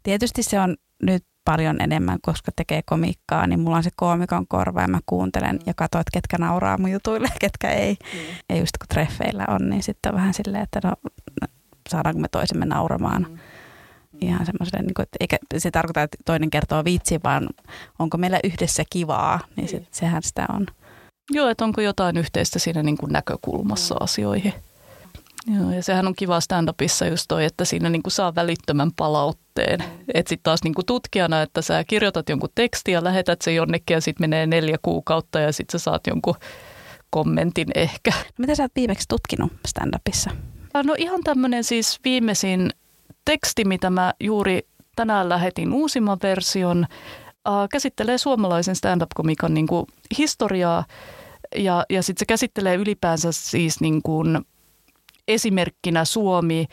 [0.04, 4.82] tietysti se on nyt paljon enemmän, koska tekee komikkaa, niin mulla on se koomikon korva
[4.82, 5.62] ja mä kuuntelen mm.
[5.66, 7.98] ja katson, että ketkä nauraa mun jutuille ja ketkä ei.
[8.14, 8.20] Mm.
[8.50, 10.94] Ja just kun treffeillä on, niin sitten on vähän silleen, että no,
[11.90, 13.28] saadaanko me toisemme nauramaan.
[13.30, 13.38] Mm.
[14.22, 17.50] Ihan semmoiselle, niin kuin, että eikä se tarkoita, että toinen kertoo vitsi, vaan
[18.00, 20.66] onko meillä yhdessä kivaa, niin sit, sehän sitä on.
[21.32, 24.04] Joo, että onko jotain yhteistä siinä niin kuin näkökulmassa mm.
[24.04, 24.54] asioihin.
[25.48, 29.80] Joo, ja sehän on kiva stand-upissa just toi, että siinä niin kuin saa välittömän palautteen.
[29.80, 29.86] Mm.
[30.14, 33.96] Että sitten taas niin kuin tutkijana, että sä kirjoitat jonkun tekstin ja lähetät se jonnekin
[33.96, 36.36] ja sitten menee neljä kuukautta ja sitten sä saat jonkun
[37.10, 38.12] kommentin ehkä.
[38.16, 40.36] No, mitä sä oot viimeksi tutkinut stand-upissa?
[40.84, 42.70] No ihan tämmöinen siis viimeisin
[43.26, 46.86] teksti, mitä mä juuri tänään lähetin uusimman version,
[47.48, 49.86] äh, käsittelee suomalaisen stand-up-komikan niin kuin
[50.18, 50.86] historiaa
[51.56, 54.46] ja, ja sitten se käsittelee ylipäänsä siis niin kuin
[55.28, 56.66] esimerkkinä Suomi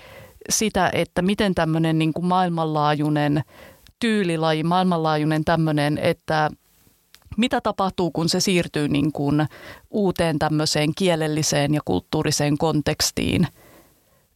[0.51, 3.43] sitä, että miten tämmöinen niin kuin maailmanlaajuinen
[3.99, 6.51] tyylilaji, maailmanlaajuinen tämmöinen, että
[7.37, 9.47] mitä tapahtuu, kun se siirtyy niin kuin
[9.91, 13.47] uuteen tämmöiseen kielelliseen ja kulttuuriseen kontekstiin.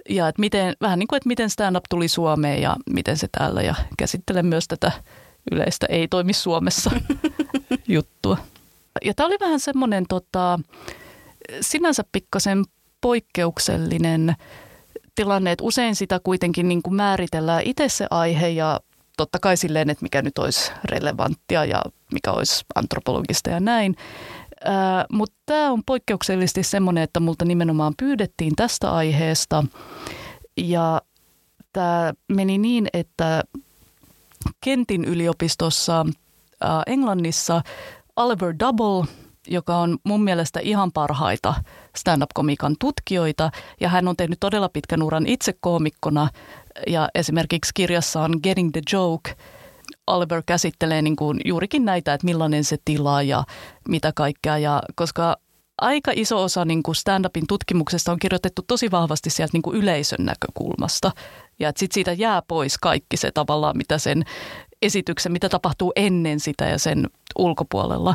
[0.08, 3.62] Ja että miten, vähän niin kuin, että miten stand-up tuli Suomeen ja miten se täällä
[3.62, 4.92] ja käsittelen myös tätä
[5.52, 6.90] yleistä ei toimi Suomessa
[7.88, 8.38] juttua.
[9.04, 10.60] Ja tämä oli vähän semmoinen tota,
[11.60, 12.64] sinänsä pikkasen
[13.06, 14.34] poikkeuksellinen
[15.14, 18.80] tilanne, että usein sitä kuitenkin niin kuin määritellään itse se aihe ja
[19.16, 23.96] totta kai silleen, että mikä nyt olisi relevanttia ja mikä olisi antropologista ja näin.
[25.12, 29.64] Mutta tämä on poikkeuksellisesti semmoinen, että multa nimenomaan pyydettiin tästä aiheesta
[30.56, 31.02] ja
[31.72, 33.42] tämä meni niin, että
[34.64, 36.06] Kentin yliopistossa
[36.60, 37.62] ää, Englannissa
[38.16, 39.06] Oliver Double,
[39.48, 41.54] joka on mun mielestä ihan parhaita
[41.96, 46.28] stand-up-komikan tutkijoita, ja hän on tehnyt todella pitkän uran itse koomikkona,
[46.86, 49.34] ja esimerkiksi kirjassaan Getting the Joke–
[50.06, 53.44] Oliver käsittelee niin kuin juurikin näitä, että millainen se tila ja
[53.88, 54.58] mitä kaikkea.
[54.58, 55.36] Ja koska
[55.80, 60.26] aika iso osa niin kuin stand-upin tutkimuksesta on kirjoitettu tosi vahvasti sieltä niin kuin yleisön
[60.26, 61.12] näkökulmasta.
[61.58, 64.22] Ja sitten siitä jää pois kaikki se tavallaan, mitä sen
[64.82, 67.06] esityksen, mitä tapahtuu ennen sitä ja sen
[67.38, 68.14] ulkopuolella.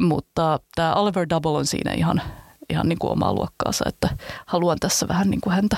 [0.00, 2.22] Mutta tämä Oliver Double on siinä ihan,
[2.72, 4.08] ihan niin kuin omaa luokkaansa, että
[4.46, 5.76] haluan tässä vähän niin kuin häntä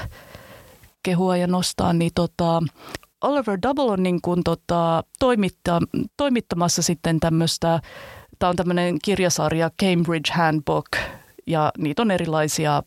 [1.03, 1.93] kehua ja nostaa.
[1.93, 2.63] Niin tota,
[3.21, 5.81] Oliver Double on niin kuin tota, toimitta,
[6.17, 7.81] toimittamassa sitten tämmöistä,
[8.39, 10.89] tämä on tämmöinen kirjasarja Cambridge Handbook
[11.47, 12.83] ja niitä on erilaisia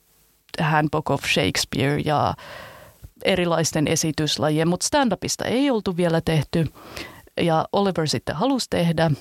[0.62, 2.34] Handbook of Shakespeare ja
[3.26, 6.65] erilaisten esityslajien, mutta stand-upista ei oltu vielä tehty
[7.41, 9.12] ja Oliver sitten halusi tehdä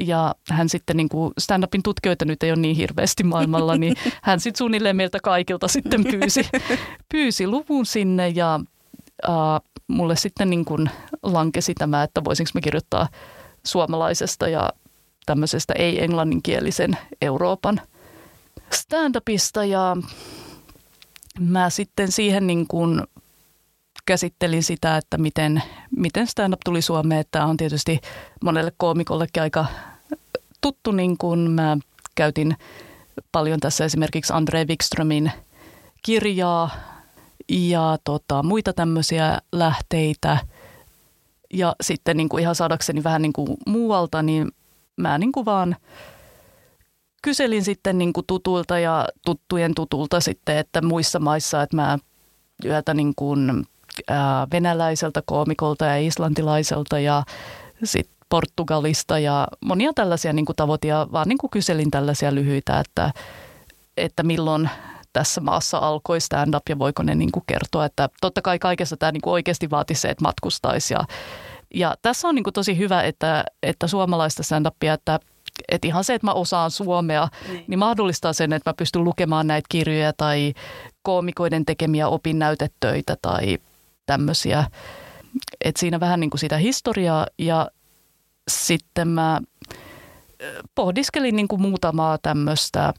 [0.00, 4.40] ja hän sitten niin kuin stand-upin tutkijoita nyt ei ole niin hirveästi maailmalla, niin hän
[4.40, 6.48] sitten suunnilleen meiltä kaikilta sitten pyysi,
[7.08, 8.60] pyysi luvun sinne ja
[9.28, 9.34] uh,
[9.88, 10.90] mulle sitten niin kuin
[11.22, 13.08] lankesi tämä, että voisinko mä kirjoittaa
[13.66, 14.70] suomalaisesta ja
[15.26, 17.80] tämmöisestä ei-englanninkielisen Euroopan
[18.70, 19.64] stand-upista.
[19.64, 19.96] Ja
[21.40, 23.02] mä sitten siihen niin kuin
[24.08, 25.62] käsittelin sitä, että miten,
[25.96, 27.24] miten stand-up tuli Suomeen.
[27.30, 28.00] Tämä on tietysti
[28.44, 29.66] monelle koomikollekin aika
[30.60, 31.76] tuttu, niin kuin mä
[32.14, 32.56] käytin
[33.32, 35.32] paljon tässä esimerkiksi Andre Wikströmin
[36.02, 36.70] kirjaa
[37.48, 40.38] ja tota, muita tämmöisiä lähteitä.
[41.52, 44.52] Ja sitten niin kuin ihan saadakseni vähän niin kuin muualta, niin
[44.96, 45.76] mä niin kuin vaan
[47.22, 51.98] kyselin sitten niin kuin tutulta ja tuttujen tutulta sitten, että muissa maissa, että mä
[52.64, 53.66] yötä niin kuin
[54.52, 57.22] venäläiseltä koomikolta ja islantilaiselta ja
[57.84, 63.12] sitten Portugalista ja monia tällaisia niin kuin tavoitia, vaan niin kuin kyselin tällaisia lyhyitä, että,
[63.96, 64.70] että milloin
[65.12, 69.12] tässä maassa alkoi stand-up ja voiko ne niin kuin kertoa, että totta kai kaikessa tämä
[69.12, 71.04] niin kuin oikeasti vaati se, että matkustaisi ja,
[71.74, 75.20] ja tässä on niin kuin tosi hyvä, että, että suomalaista stand-upia, että
[75.68, 77.64] että ihan se, että mä osaan suomea, niin.
[77.68, 80.54] niin mahdollistaa sen, että mä pystyn lukemaan näitä kirjoja tai
[81.02, 83.58] koomikoiden tekemiä opinnäytetöitä tai
[84.08, 84.64] tämmöisiä.
[85.64, 87.70] että siinä vähän niin kuin sitä historiaa ja
[88.48, 89.40] sitten mä
[90.74, 92.94] pohdiskelin niin kuin muutamaa tämmöistä,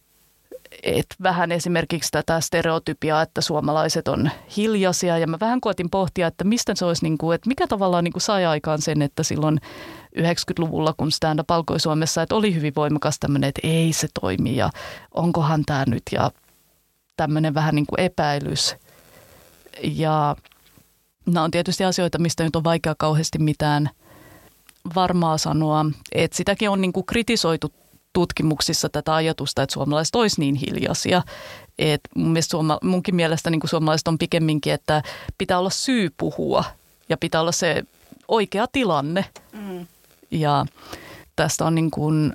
[0.83, 6.43] että vähän esimerkiksi tätä stereotypiaa, että suomalaiset on hiljaisia ja mä vähän koetin pohtia, että
[6.43, 9.59] mistä se olisi, niin kuin, että mikä tavallaan niin kuin sai aikaan sen, että silloin
[10.19, 14.69] 90-luvulla, kun stand-up alkoi Suomessa, että oli hyvin voimakas tämmöinen, että ei se toimi ja
[15.11, 16.31] onkohan tämä nyt ja
[17.17, 18.75] tämmöinen vähän niin kuin epäilys.
[19.83, 20.35] Ja
[21.33, 23.89] nämä on tietysti asioita, mistä nyt on vaikea kauheasti mitään
[24.95, 25.85] varmaa sanoa.
[26.11, 27.73] Että sitäkin on niin kuin kritisoitu
[28.13, 31.21] tutkimuksissa tätä ajatusta, että suomalaiset olisi niin hiljaisia.
[31.79, 35.03] Et mun mielestä suoma, munkin mielestä niin kuin suomalaiset on pikemminkin, että
[35.37, 36.63] pitää olla syy puhua
[37.09, 37.83] ja pitää olla se
[38.27, 39.25] oikea tilanne.
[39.51, 39.87] Mm.
[40.31, 40.65] Ja
[41.35, 42.33] tästä on niin kuin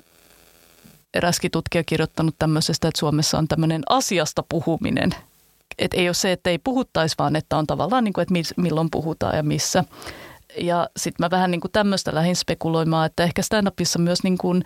[1.13, 5.15] eräskin tutkija kirjoittanut tämmöisestä, että Suomessa on tämmöinen asiasta puhuminen.
[5.79, 8.91] Että ei ole se, että ei puhuttaisi, vaan että on tavallaan, niin kuin, että milloin
[8.91, 9.83] puhutaan ja missä.
[10.57, 14.63] Ja sitten mä vähän niin kuin tämmöistä lähdin spekuloimaan, että ehkä stand-upissa myös niin kuin,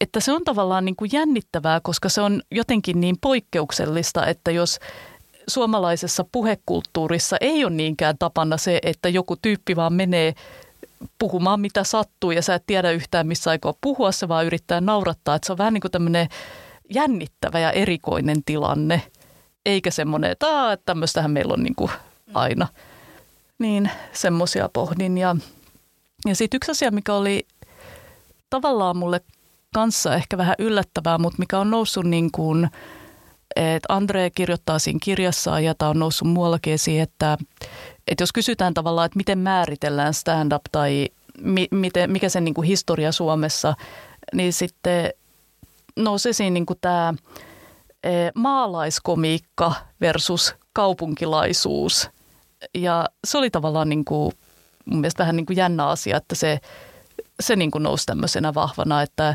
[0.00, 4.78] että se on tavallaan niin kuin jännittävää, koska se on jotenkin niin poikkeuksellista, että jos
[5.48, 10.34] suomalaisessa puhekulttuurissa ei ole niinkään tapana se, että joku tyyppi vaan menee
[11.18, 15.34] puhumaan mitä sattuu ja sä et tiedä yhtään missä aikoo puhua, se vaan yrittää naurattaa.
[15.34, 16.28] Että se on vähän niin kuin tämmöinen
[16.94, 19.02] jännittävä ja erikoinen tilanne,
[19.66, 21.90] eikä semmoinen, että, tämmöistähän meillä on niin kuin
[22.34, 22.68] aina.
[23.58, 25.18] Niin semmoisia pohdin.
[25.18, 25.36] Ja,
[26.26, 27.46] ja sitten yksi asia, mikä oli
[28.50, 29.20] tavallaan mulle
[29.74, 32.70] kanssa ehkä vähän yllättävää, mutta mikä on noussut niin kuin,
[33.56, 37.38] että Andre kirjoittaa siinä kirjassaan ja tämä on noussut muuallakin esiin, että,
[38.08, 41.08] että jos kysytään tavallaan, että miten määritellään stand-up tai
[41.40, 43.74] mi, miten, mikä sen niin kuin historia Suomessa,
[44.34, 45.10] niin sitten
[45.96, 47.14] nousi esiin niin kuin tämä
[48.34, 52.10] maalaiskomiikka versus kaupunkilaisuus.
[52.74, 54.32] Ja se oli tavallaan niin kuin,
[54.84, 56.58] mun mielestä vähän niin kuin jännä asia, että se,
[57.40, 59.34] se niin kuin nousi tämmöisenä vahvana, että,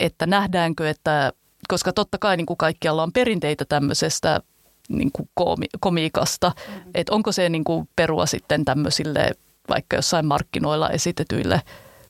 [0.00, 1.32] että nähdäänkö, että
[1.68, 4.40] koska totta kai niin kuin kaikkialla on perinteitä tämmöisestä
[4.88, 6.90] niin kuin komi, komiikasta, mm-hmm.
[6.94, 9.32] että onko se niin kuin perua sitten tämmöisille
[9.68, 11.60] vaikka jossain markkinoilla esitetyille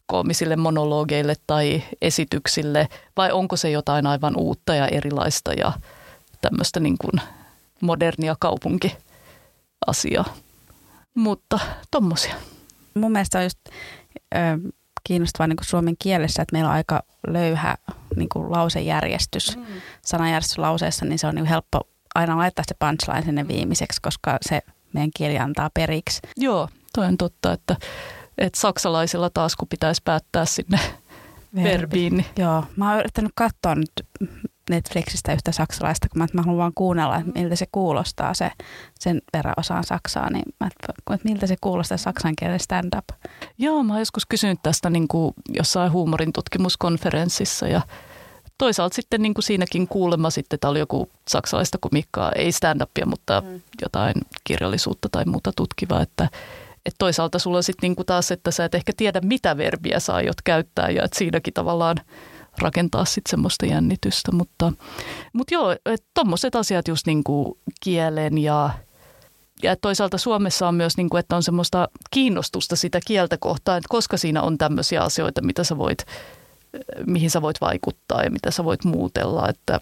[0.07, 5.73] koomisille monologeille tai esityksille, vai onko se jotain aivan uutta ja erilaista ja
[6.41, 7.21] tämmöistä niin kuin
[7.81, 10.25] modernia kaupunkiasiaa.
[11.15, 11.59] Mutta
[11.91, 12.35] tommosia.
[12.95, 13.59] Mun mielestä on just
[14.35, 14.39] ö,
[15.05, 17.77] kiinnostavaa niin suomen kielessä, että meillä on aika löyhä
[18.17, 19.65] niin kuin lausejärjestys mm.
[20.03, 21.81] sanajärjestys lauseessa, niin se on niin helppo
[22.15, 24.61] aina laittaa se punchline sinne viimeiseksi, koska se
[24.93, 26.21] meidän kieli antaa periksi.
[26.37, 27.77] Joo, toi on totta, että,
[28.39, 30.79] että saksalaisilla taas kun pitäisi päättää sinne
[31.55, 31.71] Verbi.
[31.71, 32.17] verbiin.
[32.17, 32.27] Niin.
[32.37, 33.93] Joo, mä oon yrittänyt katsoa nyt
[34.71, 38.51] Netflixistä yhtä saksalaista, kun mä, mä haluan vaan kuunnella, että miltä se kuulostaa, se,
[39.01, 43.05] sen verran osaan saksaa, niin mä, että miltä se kuulostaa saksan kielen stand-up.
[43.59, 47.81] Joo, mä oon joskus kysynyt tästä niin kuin jossain huumorin tutkimuskonferenssissa ja
[48.59, 53.41] toisaalta sitten niin kuin siinäkin kuulemma sitten, että oli joku saksalaista komikkaa, ei stand-upia, mutta
[53.41, 53.61] mm.
[53.83, 56.29] jotain kirjallisuutta tai muuta tutkivaa, että
[56.87, 60.15] että toisaalta sulla on sitten niinku taas, että sä et ehkä tiedä, mitä verbiä sä
[60.15, 61.97] aiot käyttää ja että siinäkin tavallaan
[62.59, 64.33] rakentaa sitten semmoista jännitystä.
[64.33, 64.73] Mutta,
[65.33, 68.71] mutta joo, että tuommoiset asiat just niinku kielen ja,
[69.63, 74.17] ja toisaalta Suomessa on myös, niinku, että on semmoista kiinnostusta sitä kieltä kohtaan, että koska
[74.17, 76.07] siinä on tämmöisiä asioita, mitä sä voit,
[77.07, 79.49] mihin sä voit vaikuttaa ja mitä sä voit muutella.
[79.49, 79.81] Että,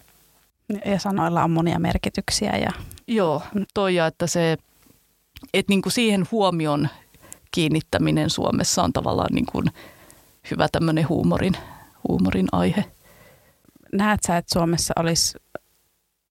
[0.85, 2.57] ja sanoilla on monia merkityksiä.
[2.57, 2.71] Ja...
[3.07, 3.41] Joo,
[3.73, 4.57] toi ja että se,
[5.53, 6.89] että niinku siihen huomion
[7.51, 9.63] kiinnittäminen Suomessa on tavallaan niinku
[10.51, 11.53] hyvä tämmöinen huumorin
[12.07, 12.85] huumorin aihe.
[13.93, 15.37] Näet sä, että Suomessa olisi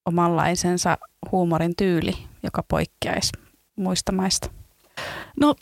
[0.06, 0.98] omanlaisensa
[1.32, 3.32] huumorin tyyli, joka poikkeaisi
[3.76, 4.50] muista maista?
[5.40, 5.54] No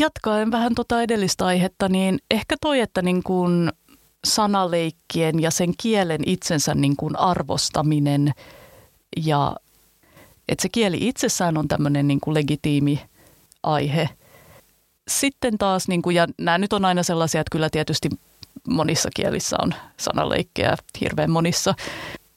[0.00, 3.72] jatkaen vähän tuota edellistä aihetta, niin ehkä toi, että niin kuin
[4.24, 8.32] sanaleikkien ja sen kielen itsensä niin kuin arvostaminen
[9.16, 9.56] ja
[10.48, 13.00] että se kieli itsessään on tämmöinen niin kuin legitiimi
[13.62, 14.08] aihe.
[15.08, 18.08] Sitten taas, niin kuin, ja nämä nyt on aina sellaisia, että kyllä tietysti
[18.68, 21.74] monissa kielissä on sanaleikkejä hirveän monissa.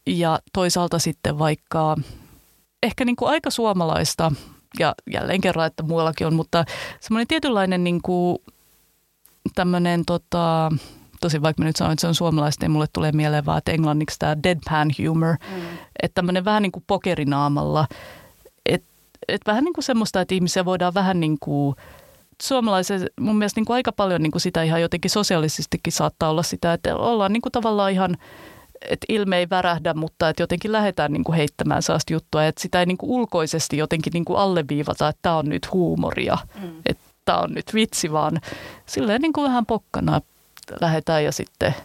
[0.06, 1.96] Ja toisaalta sitten vaikka
[2.84, 4.32] ehkä niin kuin aika suomalaista,
[4.80, 6.66] ja jälleen kerran, että muuallakin on, mutta
[7.00, 8.38] semmoinen tietynlainen niin kuin
[9.56, 10.72] tämmöinen tota,
[11.20, 13.72] tosi vaikka mä nyt sanoin, että se on suomalaista, niin mulle tulee mieleen vaan, että
[13.72, 15.62] englanniksi tämä deadpan humor, mm.
[16.04, 17.88] että tämmöinen vähän niin kuin pokerinaamalla,
[18.66, 18.88] että
[19.28, 21.76] et vähän niin kuin semmoista, että ihmisiä voidaan vähän niin kuin
[22.42, 26.44] suomalaiset, mun mielestä niin kuin aika paljon niin kuin sitä ihan jotenkin sosiaalisestikin saattaa olla
[26.44, 28.18] sitä, että ollaan niin kuin tavallaan ihan,
[28.82, 32.80] että ilme ei värähdä, mutta että jotenkin lähdetään niin kuin heittämään sellaista juttua, että sitä
[32.80, 36.70] ei niin kuin ulkoisesti jotenkin niin kuin alleviivata, että tämä on nyt huumoria, mm.
[36.86, 38.42] että tämä on nyt vitsi, vaan
[38.86, 40.22] silleen niin kuin vähän pokkana
[40.82, 41.76] lähdetään ja sitten,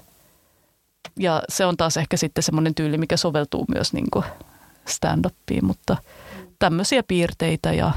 [1.18, 4.25] ja se on taas ehkä sitten semmoinen tyyli, mikä soveltuu myös niin kuin
[4.87, 5.97] stand-upiin, mutta
[6.59, 7.92] tämmöisiä piirteitä ja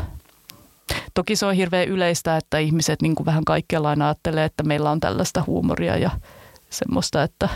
[1.13, 4.91] Toki se on hirveän yleistä, että ihmiset niin kuin vähän kaikkialla aina ajattelee, että meillä
[4.91, 6.11] on tällaista huumoria ja
[6.69, 7.49] semmoista, että,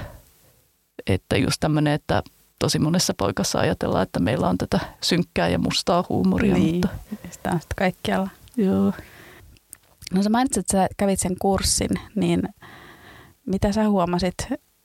[1.07, 2.23] että just tämmöinen, että
[2.59, 6.53] tosi monessa poikassa ajatellaan, että meillä on tätä synkkää ja mustaa huumoria.
[6.53, 6.89] Niin, mutta...
[7.31, 8.29] sitä on sitä kaikkialla.
[8.57, 8.93] Joo.
[10.13, 12.41] No sä mainitsit, että sä kävit sen kurssin, niin
[13.51, 14.35] mitä sä huomasit,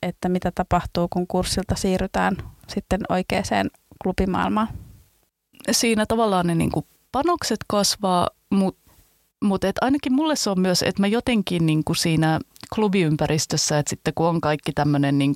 [0.01, 3.69] että mitä tapahtuu, kun kurssilta siirrytään sitten oikeaan
[4.03, 4.67] klubimaailmaan?
[5.71, 8.91] Siinä tavallaan ne niin kuin panokset kasvaa, mutta
[9.43, 12.39] mut ainakin mulle se on myös, että mä jotenkin niin siinä
[12.75, 15.35] klubiympäristössä, että sitten kun on kaikki tämmöinen niin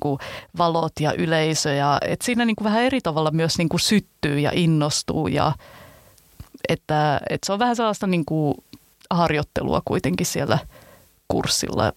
[0.58, 5.26] valot ja yleisö, ja että siinä niin vähän eri tavalla myös niin syttyy ja innostuu,
[5.26, 5.52] ja
[6.68, 8.24] että, että se on vähän sellaista niin
[9.10, 10.58] harjoittelua kuitenkin siellä
[11.28, 11.92] kurssilla.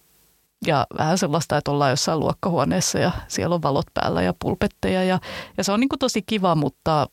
[0.66, 5.04] Ja vähän sellaista, että ollaan jossain luokkahuoneessa ja siellä on valot päällä ja pulpetteja.
[5.04, 5.20] Ja,
[5.56, 7.08] ja se on niin kuin tosi kiva, mutta,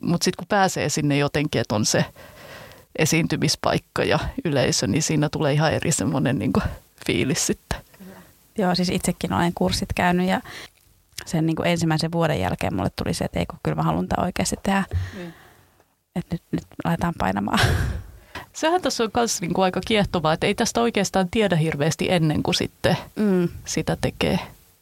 [0.00, 2.04] mutta sitten kun pääsee sinne jotenkin, että on se
[2.98, 6.52] esiintymispaikka ja yleisö, niin siinä tulee ihan eri semmoinen niin
[7.06, 7.80] fiilis sitten.
[8.58, 10.40] Joo, siis itsekin olen kurssit käynyt ja
[11.26, 14.08] sen niin kuin ensimmäisen vuoden jälkeen mulle tuli se, että ei kun kyllä mä haluan
[14.08, 14.84] tämä oikeasti tehdä.
[15.18, 15.32] Mm.
[16.16, 17.60] Että nyt, nyt aletaan painamaan.
[18.56, 22.42] Sehän tässä on myös niin kuin aika kiehtovaa, että ei tästä oikeastaan tiedä hirveästi ennen
[22.42, 23.48] kuin sitten mm.
[23.64, 24.38] sitä tekee.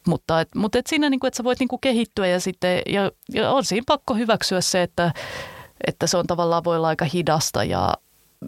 [0.07, 2.81] Mutta, et, mutta et siinä, niin kuin, että sä voit niin kuin kehittyä ja, sitten,
[2.85, 5.13] ja, ja on siinä pakko hyväksyä se, että,
[5.87, 7.93] että se on tavallaan voi olla aika hidasta ja,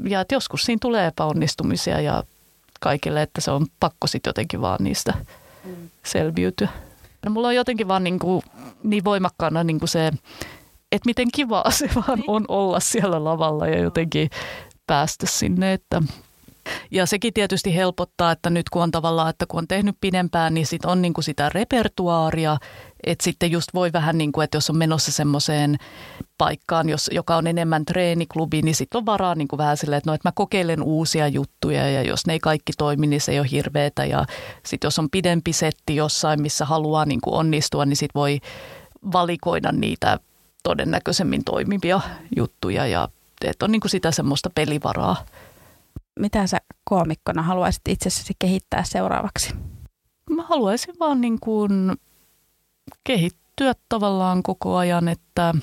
[0.03, 2.23] ja että joskus siinä tulee epäonnistumisia ja
[2.79, 5.13] kaikille, että se on pakko sitten jotenkin vaan niistä
[5.65, 5.89] mm.
[6.03, 6.69] selviytyä.
[7.25, 8.41] No, mulla on jotenkin vaan niin, kuin,
[8.83, 10.07] niin voimakkaana niin kuin se,
[10.91, 14.29] että miten kivaa se vaan on olla siellä lavalla ja jotenkin
[14.87, 16.01] päästä sinne, että
[16.91, 20.67] ja sekin tietysti helpottaa, että nyt kun on tavallaan, että kun on tehnyt pidempään, niin
[20.67, 22.57] sit on niin kuin sitä repertuaaria,
[23.05, 25.77] että sitten just voi vähän niin kuin, että jos on menossa semmoiseen
[26.37, 30.09] paikkaan, jos, joka on enemmän treeniklubi, niin sitten on varaa niin kuin vähän silleen, että
[30.09, 33.39] no, että mä kokeilen uusia juttuja ja jos ne ei kaikki toimi, niin se ei
[33.39, 34.05] ole hirveetä.
[34.05, 34.25] Ja
[34.65, 38.39] sitten jos on pidempi setti jossain, missä haluaa niin kuin onnistua, niin sitten voi
[39.13, 40.19] valikoida niitä
[40.63, 42.01] todennäköisemmin toimivia
[42.35, 43.09] juttuja ja
[43.45, 45.25] että on niin kuin sitä semmoista pelivaraa.
[46.19, 49.53] Mitä sä koomikkona haluaisit itsessäsi kehittää seuraavaksi?
[50.29, 51.97] Mä haluaisin vaan niin kuin
[53.03, 55.53] kehittyä tavallaan koko ajan, että,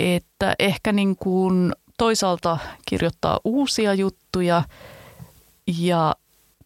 [0.00, 2.58] että ehkä niin kuin toisaalta
[2.88, 4.62] kirjoittaa uusia juttuja
[5.78, 6.14] ja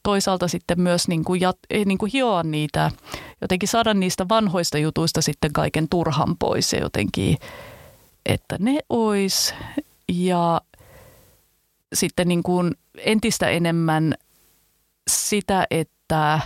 [0.03, 2.91] toisaalta sitten myös niin kuin, jat, niin kuin hioa niitä,
[3.41, 7.37] jotenkin saada niistä vanhoista jutuista sitten kaiken turhan pois ja jotenkin,
[8.27, 9.55] että ne ois
[10.13, 10.61] ja
[11.95, 14.15] sitten niin kuin entistä enemmän
[15.11, 16.41] sitä, että,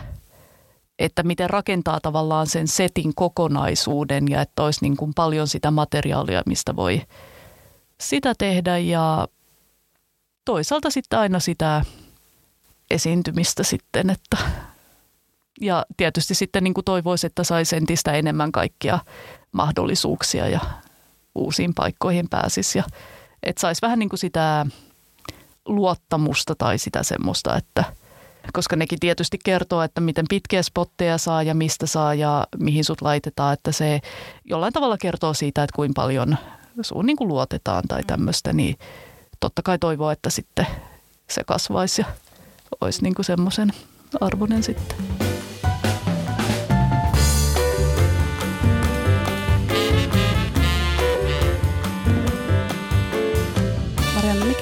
[0.99, 6.43] että miten rakentaa tavallaan sen setin kokonaisuuden ja että olisi niin kuin paljon sitä materiaalia,
[6.47, 7.03] mistä voi
[8.01, 8.79] sitä tehdä.
[8.79, 9.29] Ja
[10.45, 11.85] toisaalta sitten aina sitä
[12.91, 14.37] esiintymistä sitten, että
[15.61, 18.99] ja tietysti sitten niin kuin toivoisi, että saisi entistä enemmän kaikkia
[19.53, 20.61] mahdollisuuksia ja
[21.35, 22.79] uusiin paikkoihin pääsisi.
[22.79, 22.85] Ja
[23.43, 24.67] että saisi vähän niin kuin sitä
[25.67, 27.85] luottamusta tai sitä semmoista, että
[28.53, 33.03] koska nekin tietysti kertoo, että miten pitkiä spotteja saa ja mistä saa ja mihin sut
[33.03, 34.01] laitetaan, että se
[34.45, 36.37] jollain tavalla kertoo siitä, että kuinka paljon
[36.81, 38.77] sun niin kuin luotetaan tai tämmöistä, niin
[39.41, 40.67] totta kai toivoo, että sitten
[41.31, 42.07] se kasvaisi ja
[42.81, 43.73] olisi niin kuin semmoisen
[44.21, 45.32] arvoinen sitten.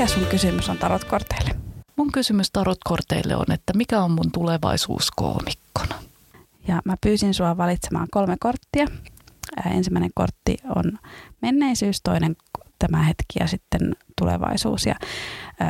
[0.00, 1.50] Mikä sun kysymys on tarotkorteille?
[1.96, 5.94] Mun kysymys tarotkorteille on, että mikä on mun tulevaisuus koomikkona?
[6.68, 8.86] Ja mä pyysin sua valitsemaan kolme korttia.
[9.74, 10.98] Ensimmäinen kortti on
[11.42, 12.36] menneisyys, toinen
[12.78, 14.86] tämä hetki ja sitten tulevaisuus.
[14.86, 14.94] Ja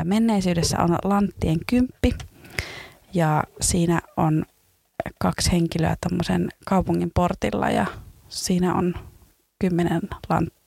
[0.05, 2.15] menneisyydessä on lanttien kymppi
[3.15, 4.45] ja siinä on
[5.19, 7.87] kaksi henkilöä tämmöisen kaupungin portilla ja
[8.29, 8.95] siinä on
[9.59, 10.60] kymmenen lanttia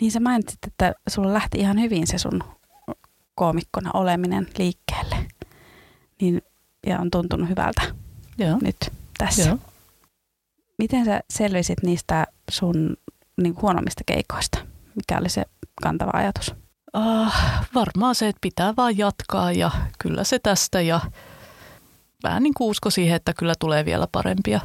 [0.00, 2.42] niin sä mainitsit, että sulla lähti ihan hyvin se sun
[3.34, 5.16] koomikkona oleminen liikkeelle.
[6.20, 6.42] Niin,
[6.86, 7.82] ja on tuntunut hyvältä
[8.38, 8.58] Joo.
[8.62, 8.76] nyt
[9.18, 9.48] tässä.
[9.48, 9.58] Joo.
[10.78, 12.96] Miten sä selvisit niistä sun
[13.42, 14.58] niin huonommista keikoista?
[14.94, 15.44] Mikä oli se
[15.82, 16.54] kantava ajatus?
[16.96, 17.32] Uh,
[17.74, 21.00] varmaan se, että pitää vaan jatkaa ja kyllä se tästä ja
[22.22, 24.60] vähän niin kuin usko siihen, että kyllä tulee vielä parempia,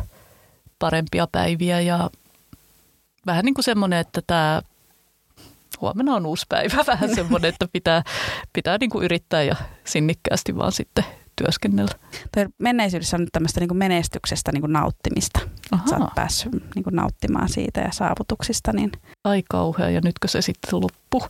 [0.80, 2.09] parempia päiviä ja
[3.26, 4.61] vähän niin kuin semmoinen, että tämä
[5.84, 8.04] huomenna on uusi päivä, vähän semmoinen, että pitää,
[8.54, 9.56] pitää niin kuin yrittää ja
[9.86, 11.04] sinnikkäästi vaan sitten
[11.36, 11.92] työskennellä.
[12.36, 15.40] Toi menneisyydessä on nyt tämmöistä niin kuin menestyksestä niin kuin nauttimista.
[15.90, 18.74] Sä oot päässyt niin kuin nauttimaan siitä ja saavutuksista.
[18.74, 18.92] Niin...
[19.24, 21.24] Ai kauhea, ja nytkö se sitten loppu?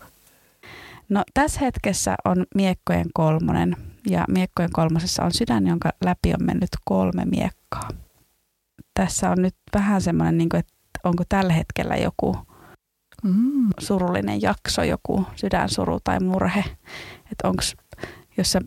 [1.10, 3.78] No tässä hetkessä on miekkojen kolmonen,
[4.10, 7.90] ja miekkojen kolmosessa on sydän, jonka läpi on mennyt kolme miekkaa.
[8.94, 10.74] Tässä on nyt vähän semmoinen, niin kuin, että
[11.04, 12.38] onko tällä hetkellä joku
[13.24, 13.70] mm.
[13.80, 16.64] surullinen jakso, joku sydänsuru tai murhe.
[17.32, 17.64] Että onko,
[18.38, 18.62] jos sä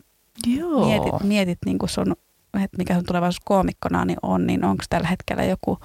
[0.47, 0.85] Joo.
[0.85, 2.15] mietit, mietit niin kuin sun,
[2.63, 5.79] että mikä sun tulevaisuus koomikkona niin on, niin onko tällä hetkellä joku,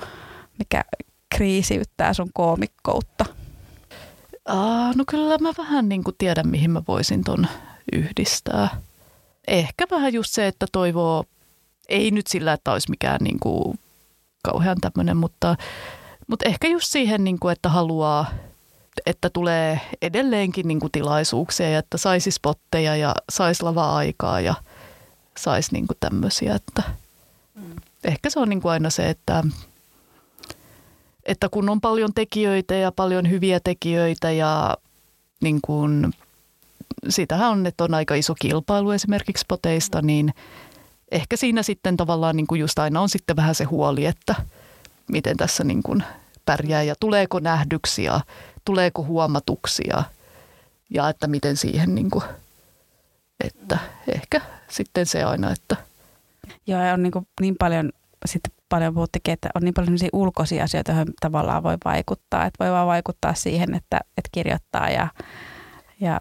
[0.59, 0.85] mikä
[1.37, 3.25] kriisiyttää sun koomikkoutta?
[4.47, 7.47] Aa, no kyllä mä vähän niin kuin tiedän, mihin mä voisin ton
[7.93, 8.69] yhdistää.
[9.47, 11.25] Ehkä vähän just se, että toivoo,
[11.89, 13.79] ei nyt sillä, että olisi mikään niin kuin
[14.45, 15.57] kauhean tämmöinen, mutta,
[16.27, 18.27] mutta ehkä just siihen, niin kuin, että haluaa,
[19.07, 24.55] että tulee edelleenkin niin kuin tilaisuuksia ja että saisi spotteja ja saisi lava-aikaa ja
[25.39, 26.55] saisi niin kuin tämmöisiä.
[26.55, 26.83] Että
[27.55, 27.75] mm.
[28.05, 29.45] Ehkä se on niin kuin aina se, että,
[31.25, 34.77] että kun on paljon tekijöitä ja paljon hyviä tekijöitä ja
[35.41, 36.13] niin kuin,
[37.09, 40.35] sitähän on, että on aika iso kilpailu esimerkiksi spoteista, niin
[41.11, 44.35] ehkä siinä sitten tavallaan niin kuin just aina on sitten vähän se huoli, että
[45.09, 46.05] miten tässä niin kuin
[46.45, 48.21] pärjää ja tuleeko nähdyksiä,
[48.65, 50.03] tuleeko huomatuksia
[50.91, 52.25] ja että miten siihen niin kuin,
[53.45, 53.79] että
[54.15, 55.77] ehkä sitten se aina, että.
[56.67, 57.93] Joo, ja on niin, kuin niin paljon,
[58.27, 62.47] sitten paljon puhuttikin, että on niin paljon ulkoisia asioita, joihin tavallaan voi vaikuttaa.
[62.47, 65.09] Että voi vaan vaikuttaa siihen, että, että kirjoittaa ja,
[66.01, 66.21] ja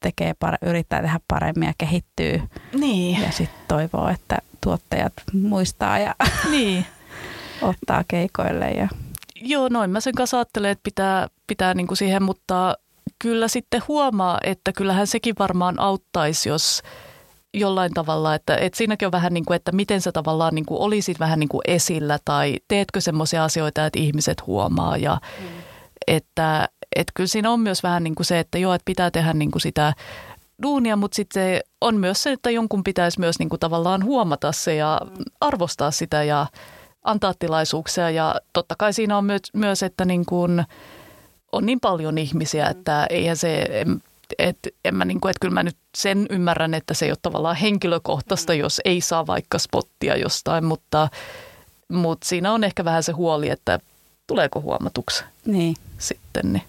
[0.00, 2.42] tekee, yrittää tehdä paremmin ja kehittyy.
[2.72, 3.22] Niin.
[3.22, 6.14] Ja sitten toivoo, että tuottajat muistaa ja
[6.50, 6.86] niin.
[7.62, 8.70] ottaa keikoille.
[8.70, 8.88] Ja...
[9.34, 12.76] Joo, noin mä sen kanssa ajattelen, että pitää, pitää niinku siihen, mutta
[13.18, 16.82] kyllä sitten huomaa, että kyllähän sekin varmaan auttaisi, jos
[17.54, 20.80] jollain tavalla, että, että siinäkin on vähän niin kuin, että miten sä tavallaan niin kuin
[20.80, 25.46] olisit vähän niin kuin esillä tai teetkö semmoisia asioita, että ihmiset huomaa ja mm.
[26.06, 29.32] että, että kyllä siinä on myös vähän niin kuin se, että joo, että pitää tehdä
[29.32, 29.94] niin kuin sitä
[30.62, 34.74] duunia, mutta sitten on myös se, että jonkun pitäisi myös niin kuin tavallaan huomata se
[34.74, 35.24] ja mm.
[35.40, 36.46] arvostaa sitä ja
[37.02, 40.64] antaa tilaisuuksia ja totta kai siinä on myös, myös että niin kuin
[41.52, 42.70] on niin paljon ihmisiä, mm.
[42.70, 43.66] että eihän se,
[44.38, 47.18] että en mä niin kuin, että kyllä mä nyt sen ymmärrän, että se ei ole
[47.22, 51.08] tavallaan henkilökohtaista, jos ei saa vaikka spottia jostain, mutta,
[51.88, 53.80] mutta siinä on ehkä vähän se huoli, että
[54.26, 55.76] tuleeko huomatuksi niin.
[55.98, 56.52] sitten.
[56.52, 56.62] Niin.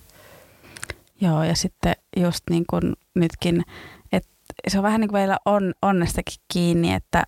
[1.21, 3.63] Joo, ja sitten just niin kuin nytkin,
[4.11, 4.29] että
[4.67, 7.23] se on vähän niin kuin meillä on onnestakin kiinni, että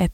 [0.00, 0.12] et,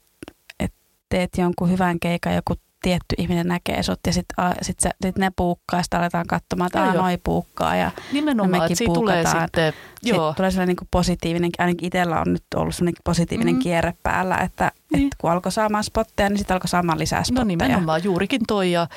[0.60, 0.72] et
[1.08, 5.78] teet jonkun hyvän keikan, joku tietty ihminen näkee sut ja sitten sit, sit ne puukkaa
[5.78, 9.72] ja sitten aletaan katsomaan, että joo, noi puukkaa ja Nimenomaan, että siitä tulee sitten,
[10.02, 10.16] joo.
[10.16, 13.60] Sitten tulee sellainen niin positiivinen, ainakin itsellä on nyt ollut sellainen positiivinen mm.
[13.60, 15.04] kierre päällä, että, niin.
[15.04, 17.44] että kun alkoi saamaan spotteja, niin sitten alkoi saamaan lisää no spotteja.
[17.44, 18.88] No nimenomaan, juurikin toi ja,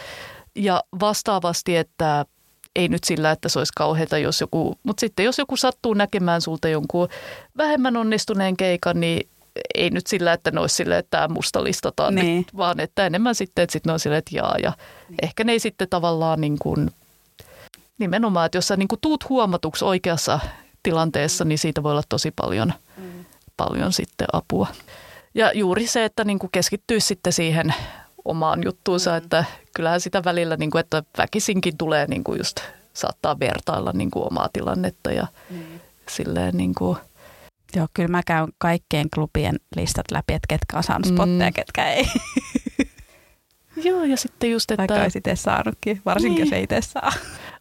[0.55, 2.25] ja vastaavasti, että
[2.75, 6.41] ei nyt sillä, että se olisi kauheata, jos joku, mutta sitten jos joku sattuu näkemään
[6.41, 7.07] sulta jonkun
[7.57, 9.29] vähemmän onnistuneen keikan, niin
[9.75, 12.37] ei nyt sillä, että ne olisi silleen, että tämä musta listataan niin.
[12.37, 14.55] nyt, vaan että enemmän sitten, että sitten ne on silleen, että jaa.
[14.63, 14.73] Ja
[15.09, 15.17] niin.
[15.21, 16.91] ehkä ne ei sitten tavallaan niin kuin,
[17.97, 20.39] nimenomaan, että jos sä niin kuin tuut huomatuksi oikeassa
[20.83, 23.25] tilanteessa, niin siitä voi olla tosi paljon, mm.
[23.57, 24.67] paljon sitten apua.
[25.33, 27.73] Ja juuri se, että niin kuin keskittyy sitten siihen
[28.25, 29.17] omaan juttuunsa, mm.
[29.17, 29.45] että
[29.75, 32.59] kyllähän sitä välillä, niin kuin, että väkisinkin tulee niin kuin just
[32.93, 35.79] saattaa vertailla niin kuin omaa tilannetta ja mm.
[36.09, 36.97] silleen niin kuin–
[37.75, 41.53] Joo, kyllä mä käyn kaikkien klubien listat läpi, että ketkä on saanut spotteja, mm.
[41.53, 42.05] ketkä ei.
[43.83, 44.77] Joo, ja sitten just, että...
[44.77, 46.53] Vaikka olisi itse saanutkin, varsinkin niin.
[46.53, 47.13] ei itse saa.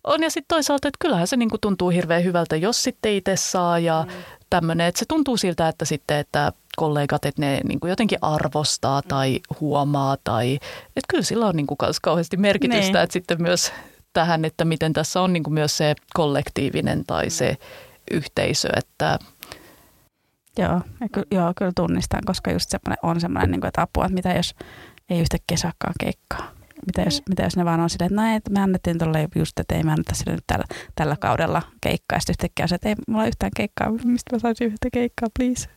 [0.04, 3.78] On, ja sitten toisaalta, että kyllähän se niinku tuntuu hirveän hyvältä, jos sitten itse saa,
[3.78, 4.14] ja mm.
[4.50, 9.08] tämmöinen, että se tuntuu siltä, että sitten, että kollegat, että ne niinku jotenkin arvostaa mm.
[9.08, 10.54] tai huomaa, tai
[10.86, 12.96] että kyllä sillä on niinku kauheasti merkitystä, niin.
[12.96, 13.72] että sitten myös
[14.12, 17.56] tähän, että miten tässä on niinku myös se kollektiivinen tai se
[18.10, 19.18] yhteisö, että
[20.58, 24.04] Joo, ja ky- joo, kyllä tunnistan, koska just semmoinen on semmoinen, niin kuin, että apua,
[24.04, 24.54] että mitä jos
[25.10, 26.50] ei yhtäkkiä saakaan keikkaa.
[26.86, 27.24] Mitä jos, mm.
[27.28, 29.82] mitä jos ne vaan on silleen, että näin, että me annettiin tuolle just, että ei
[29.82, 32.20] me anneta sille nyt tällä, tällä kaudella keikkaa.
[32.20, 35.68] Sitten yhtäkkiä se, että ei mulla yhtään keikkaa, mistä mä saisin yhtä keikkaa, please.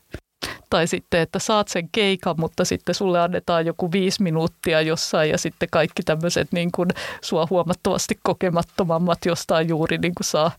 [0.70, 5.38] Tai sitten, että saat sen keikan, mutta sitten sulle annetaan joku viisi minuuttia jossain ja
[5.38, 6.90] sitten kaikki tämmöiset niin kuin
[7.22, 10.52] sua huomattavasti kokemattomammat jostain juuri niin kuin saa,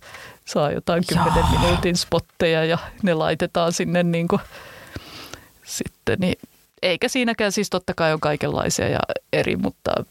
[0.45, 4.43] saa jotain kymmenen minuutin spotteja ja ne laitetaan sinne niin kuin
[5.65, 6.19] sitten.
[6.21, 6.39] Niin,
[6.83, 9.01] eikä siinäkään siis totta kai on kaikenlaisia ja
[9.33, 10.05] eri, mutta,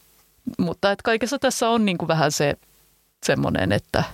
[0.57, 2.55] mutta että kaikessa tässä on niin kuin vähän se
[3.24, 4.03] semmoinen, että–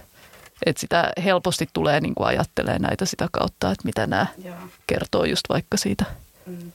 [0.65, 4.55] että sitä helposti tulee niin kuin ajattelee näitä sitä kautta, että mitä nämä Joo.
[4.87, 6.05] kertoo just vaikka siitä
[6.45, 6.71] mm.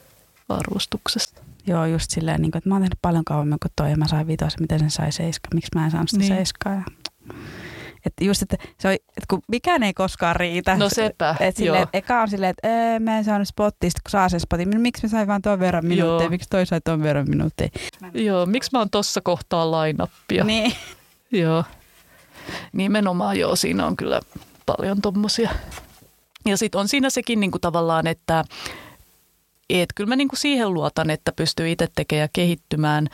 [0.48, 1.42] arvostuksesta.
[1.66, 4.08] Joo, just silleen, niin kuin, että mä oon tehnyt paljon kauemmin kuin toi ja mä
[4.08, 6.34] sain vitosen, miten sen sai seiska, miksi mä en saanut sitä niin.
[6.34, 6.74] seiskaa.
[6.74, 6.82] Ja...
[8.06, 10.76] Että just, että, se on, että kun mikään ei koskaan riitä.
[10.76, 14.10] No sepä, että silleen, että eka on silleen, että ee, mä en saanut spottista, kun
[14.10, 14.80] saa sen spotin.
[14.80, 16.30] Miksi mä sain vaan ton verran minuutteja, joo.
[16.30, 17.70] miksi toi sai ton verran minuutteja.
[18.14, 20.44] Joo, miksi mä oon tossa kohtaa lainappia.
[20.44, 20.72] Niin.
[21.32, 21.64] Joo.
[22.72, 24.20] Nimenomaan joo, siinä on kyllä
[24.66, 25.50] paljon tuommoisia.
[26.46, 28.44] Ja sitten on siinä sekin niin kuin tavallaan, että
[29.70, 33.08] et kyllä mä niin kuin siihen luotan, että pystyy itse tekemään ja kehittymään.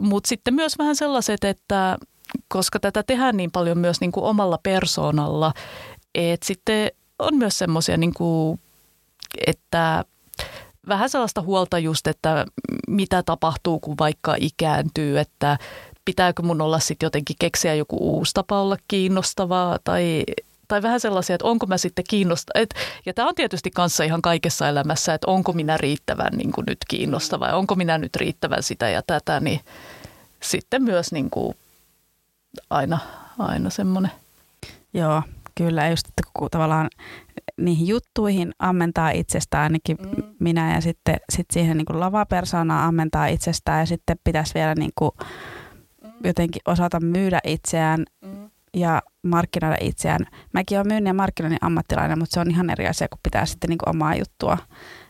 [0.00, 1.98] Mutta sitten myös vähän sellaiset, että
[2.48, 5.52] koska tätä tehdään niin paljon myös niin kuin omalla persoonalla,
[6.14, 8.14] että sitten on myös semmoisia, niin
[9.46, 10.04] että
[10.88, 12.46] vähän sellaista huolta just, että
[12.88, 15.58] mitä tapahtuu, kun vaikka ikääntyy, että
[16.04, 20.24] pitääkö mun olla sitten jotenkin keksiä joku uusi tapa olla kiinnostavaa tai,
[20.68, 22.60] tai vähän sellaisia, että onko mä sitten kiinnostava.
[22.60, 22.74] Et,
[23.06, 26.78] ja tämä on tietysti kanssa ihan kaikessa elämässä, että onko minä riittävän niin kuin nyt
[26.88, 29.60] kiinnostava ja onko minä nyt riittävän sitä ja tätä, niin
[30.42, 31.56] sitten myös niin kuin
[32.70, 32.98] aina,
[33.38, 34.10] aina semmoinen.
[34.94, 35.22] Joo,
[35.54, 36.88] kyllä just, että kun tavallaan
[37.56, 40.22] niihin juttuihin ammentaa itsestään ainakin mm.
[40.38, 44.92] minä ja sitten sit siihen niin kuin lavapersoonaan ammentaa itsestään ja sitten pitäisi vielä niin
[44.94, 45.10] kuin
[46.24, 48.50] jotenkin osata myydä itseään mm.
[48.76, 50.26] ja markkinoida itseään.
[50.52, 53.70] Mäkin olen myynnin ja markkinoinnin ammattilainen, mutta se on ihan eri asia, kun pitää sitten
[53.70, 54.58] niin kuin omaa juttua.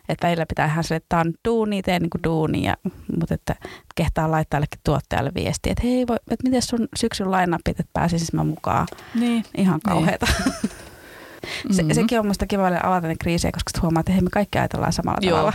[0.09, 2.77] Että välillä pitää ihan sille, että tämä on duuni, teen niin kuin duuni, ja,
[3.21, 3.57] mutta että
[3.95, 8.29] kehtaa laittaa jollekin tuottajalle viestiä, että hei, voi, että miten sun syksyn lainapit, että pääsisin
[8.33, 8.87] mä mukaan.
[9.15, 9.45] Niin.
[9.57, 10.27] Ihan kauheata.
[10.45, 10.71] Niin.
[11.71, 11.95] Se, mm-hmm.
[11.95, 15.19] Sekin on minusta kiva avata ne kriisejä, koska huomaa, että hei, me kaikki ajatellaan samalla
[15.23, 15.53] Joo, tavalla.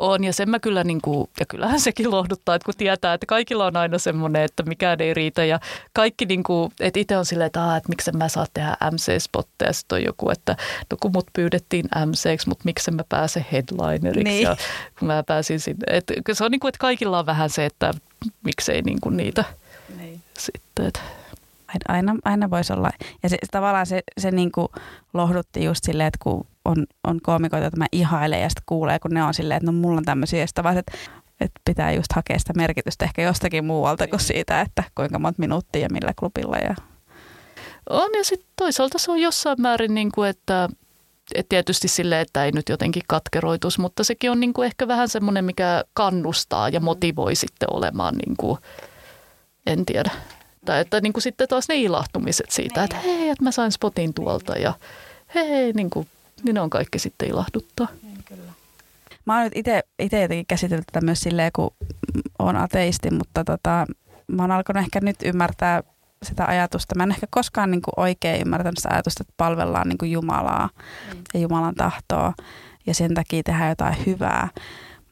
[0.00, 3.26] on ja sen mä kyllä, niin kuin, ja kyllähän sekin lohduttaa, että kun tietää, että
[3.26, 5.60] kaikilla on aina semmoinen, että mikään ei riitä ja
[5.92, 9.96] kaikki, niin kuin, että itse on silleen, että, että miksi mä saa tehdä MC-spotteja, sitten
[9.96, 10.56] on joku, että
[10.90, 14.42] no kun mut pyydettiin MC, mutta miksi mä pääse headlineriksi niin.
[14.42, 14.56] ja
[14.98, 15.84] kun mä pääsin sinne.
[15.86, 17.90] Että se on niin kuin, että kaikilla on vähän se, että
[18.44, 19.44] miksei niin kuin niitä
[19.98, 20.20] niin.
[20.38, 21.00] sitten, että
[21.88, 22.90] Aina, aina voisi olla.
[23.22, 24.68] Ja se, tavallaan se, se niin kuin
[25.14, 29.10] lohdutti just silleen, että kun on, on koomikoita, että mä ihailen ja sitten kuulee, kun
[29.10, 30.46] ne on silleen, että no mulla on tämmöisiä.
[30.46, 30.92] Sitten vaan, että,
[31.40, 35.82] että pitää just hakea sitä merkitystä ehkä jostakin muualta kuin siitä, että kuinka monta minuuttia
[35.82, 36.56] ja millä klubilla.
[36.56, 36.74] Ja...
[37.90, 40.68] On ja sitten toisaalta se on jossain määrin niin kuin, että
[41.34, 45.08] et tietysti sille, että ei nyt jotenkin katkeroitus, mutta sekin on niin kuin ehkä vähän
[45.08, 48.58] semmoinen, mikä kannustaa ja motivoi sitten olemaan, niin kuin,
[49.66, 50.10] en tiedä,
[50.64, 52.84] tai että niin kuin sitten taas ne ilahtumiset siitä, niin.
[52.84, 54.74] että hei, että mä sain spotin tuolta ja
[55.34, 56.08] hei, niin, kuin,
[56.42, 57.88] niin ne on kaikki sitten ilahduttaa.
[58.02, 58.52] Niin, kyllä.
[59.24, 59.56] Mä oon nyt
[59.98, 61.70] itse jotenkin käsitellyt tätä myös silleen, kun
[62.38, 63.86] on ateisti, mutta tota,
[64.26, 65.82] mä oon alkanut ehkä nyt ymmärtää
[66.22, 66.94] sitä ajatusta.
[66.94, 70.68] Mä en ehkä koskaan niin kuin oikein ymmärtänyt sitä ajatusta, että palvellaan niin kuin Jumalaa
[71.12, 71.22] mm.
[71.34, 72.32] ja Jumalan tahtoa
[72.86, 74.48] ja sen takia tehdään jotain hyvää.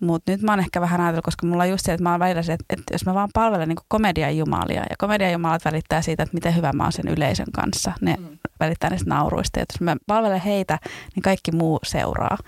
[0.01, 2.21] Mutta nyt mä oon ehkä vähän ajatellut, koska mulla on just se, että mä oon
[2.21, 6.03] välillä se, että, että jos mä vaan palvelen niin komedian jumalia, ja komedian jumalat välittää
[6.03, 7.93] siitä, että miten hyvä mä oon sen yleisön kanssa.
[8.01, 8.39] Ne mm.
[8.61, 9.59] välittää niistä nauruista.
[9.59, 10.79] Ja jos mä palvelen heitä,
[11.15, 12.39] niin kaikki muu seuraa.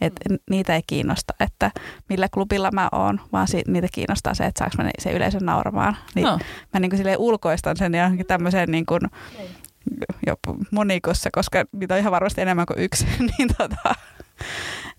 [0.00, 0.38] Et mm.
[0.50, 1.70] niitä ei kiinnosta, että
[2.08, 5.96] millä klubilla mä oon, vaan si- niitä kiinnostaa se, että saanko mä se yleisön nauramaan.
[6.14, 6.38] Niin no.
[6.74, 9.00] Mä niin kuin ulkoistan sen johonkin tämmöiseen niin kuin,
[10.26, 10.36] jo
[10.70, 13.06] monikossa, koska niitä on ihan varmasti enemmän kuin yksi.
[13.38, 13.94] niin tota,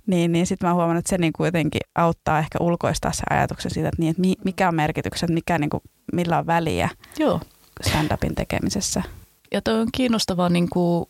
[0.08, 3.72] niin, niin sitten mä huomannut, että se niin kuin jotenkin auttaa ehkä ulkoistaa se ajatuksen
[3.72, 5.82] siitä, että, niin, että mikä on merkityksen, mikä niin kuin,
[6.14, 7.41] millä on väliä Joo.
[7.88, 9.03] stand-upin tekemisessä.
[9.51, 11.05] Ja toi on kiinnostavaa niin kuin,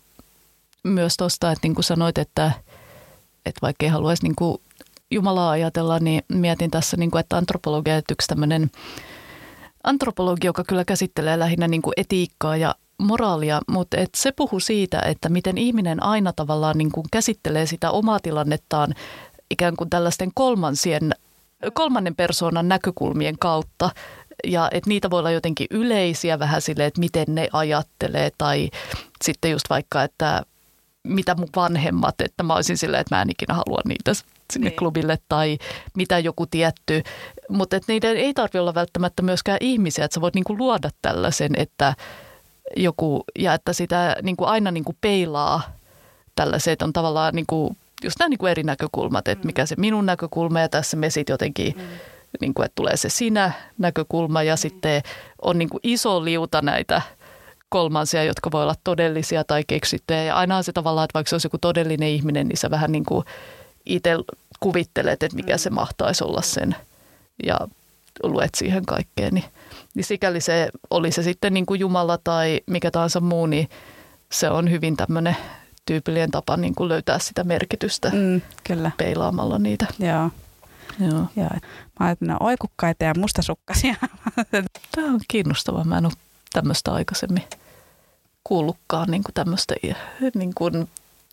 [0.83, 2.51] myös tuosta, että niin kuin sanoit, että,
[3.45, 4.57] että vaikka ei haluaisi niin kuin
[5.11, 8.71] Jumalaa ajatella, niin mietin tässä, niin kuin, että antropologia, että yksi tämmöinen
[9.83, 14.99] antropologi, joka kyllä käsittelee lähinnä niin kuin etiikkaa ja moraalia, mutta et se puhuu siitä,
[14.99, 18.93] että miten ihminen aina tavallaan niin kuin käsittelee sitä omaa tilannettaan
[19.51, 21.11] ikään kuin tällaisten kolmansien,
[21.73, 23.89] kolmannen persoonan näkökulmien kautta.
[24.47, 28.69] Ja että niitä voi olla jotenkin yleisiä vähän silleen, että miten ne ajattelee tai
[29.23, 30.43] sitten just vaikka, että
[31.03, 34.11] mitä mun vanhemmat, että mä olisin silleen, että mä en ikinä halua niitä
[34.53, 34.77] sinne niin.
[34.77, 35.57] klubille tai
[35.95, 37.03] mitä joku tietty.
[37.49, 41.93] Mutta niiden ei tarvitse olla välttämättä myöskään ihmisiä, että sä voit niinku luoda tällaisen, että–
[42.75, 45.61] joku, ja että sitä niin kuin aina niin kuin peilaa
[46.35, 50.05] tällaiset on tavallaan niin kuin just nämä niin kuin eri näkökulmat, että mikä se minun
[50.05, 51.83] näkökulma ja tässä me sitten jotenkin, mm.
[52.41, 54.57] niin kuin, että tulee se sinä näkökulma ja mm.
[54.57, 55.01] sitten
[55.41, 57.01] on niin kuin iso liuta näitä
[57.69, 60.23] kolmansia, jotka voi olla todellisia tai keksittyjä.
[60.23, 62.91] Ja aina on se tavallaan, että vaikka se olisi joku todellinen ihminen, niin sä vähän
[62.91, 63.25] niin kuin
[63.85, 64.15] itse
[64.59, 66.75] kuvittelet, että mikä se mahtaisi olla sen
[67.45, 67.59] ja
[68.23, 69.33] luet siihen kaikkeen.
[69.33, 69.45] Niin,
[69.95, 73.69] niin sikäli se, oli se sitten niin kuin Jumala tai mikä tahansa muu, niin
[74.31, 75.37] se on hyvin tämmöinen
[75.85, 78.91] tyypillinen tapa niin kuin löytää sitä merkitystä mm, kyllä.
[78.97, 79.85] peilaamalla niitä.
[79.99, 80.29] Joo.
[80.99, 81.25] Joo.
[81.35, 81.49] Joo.
[81.99, 83.95] Mä ajattelin, että oikukkaita ja mustasukkaisia.
[84.95, 85.83] Tämä on kiinnostavaa.
[85.83, 86.13] Mä en ole
[86.53, 87.43] tämmöistä aikaisemmin
[88.43, 89.75] kuullutkaan niin kuin tämmöistä
[90.35, 90.89] niin kuin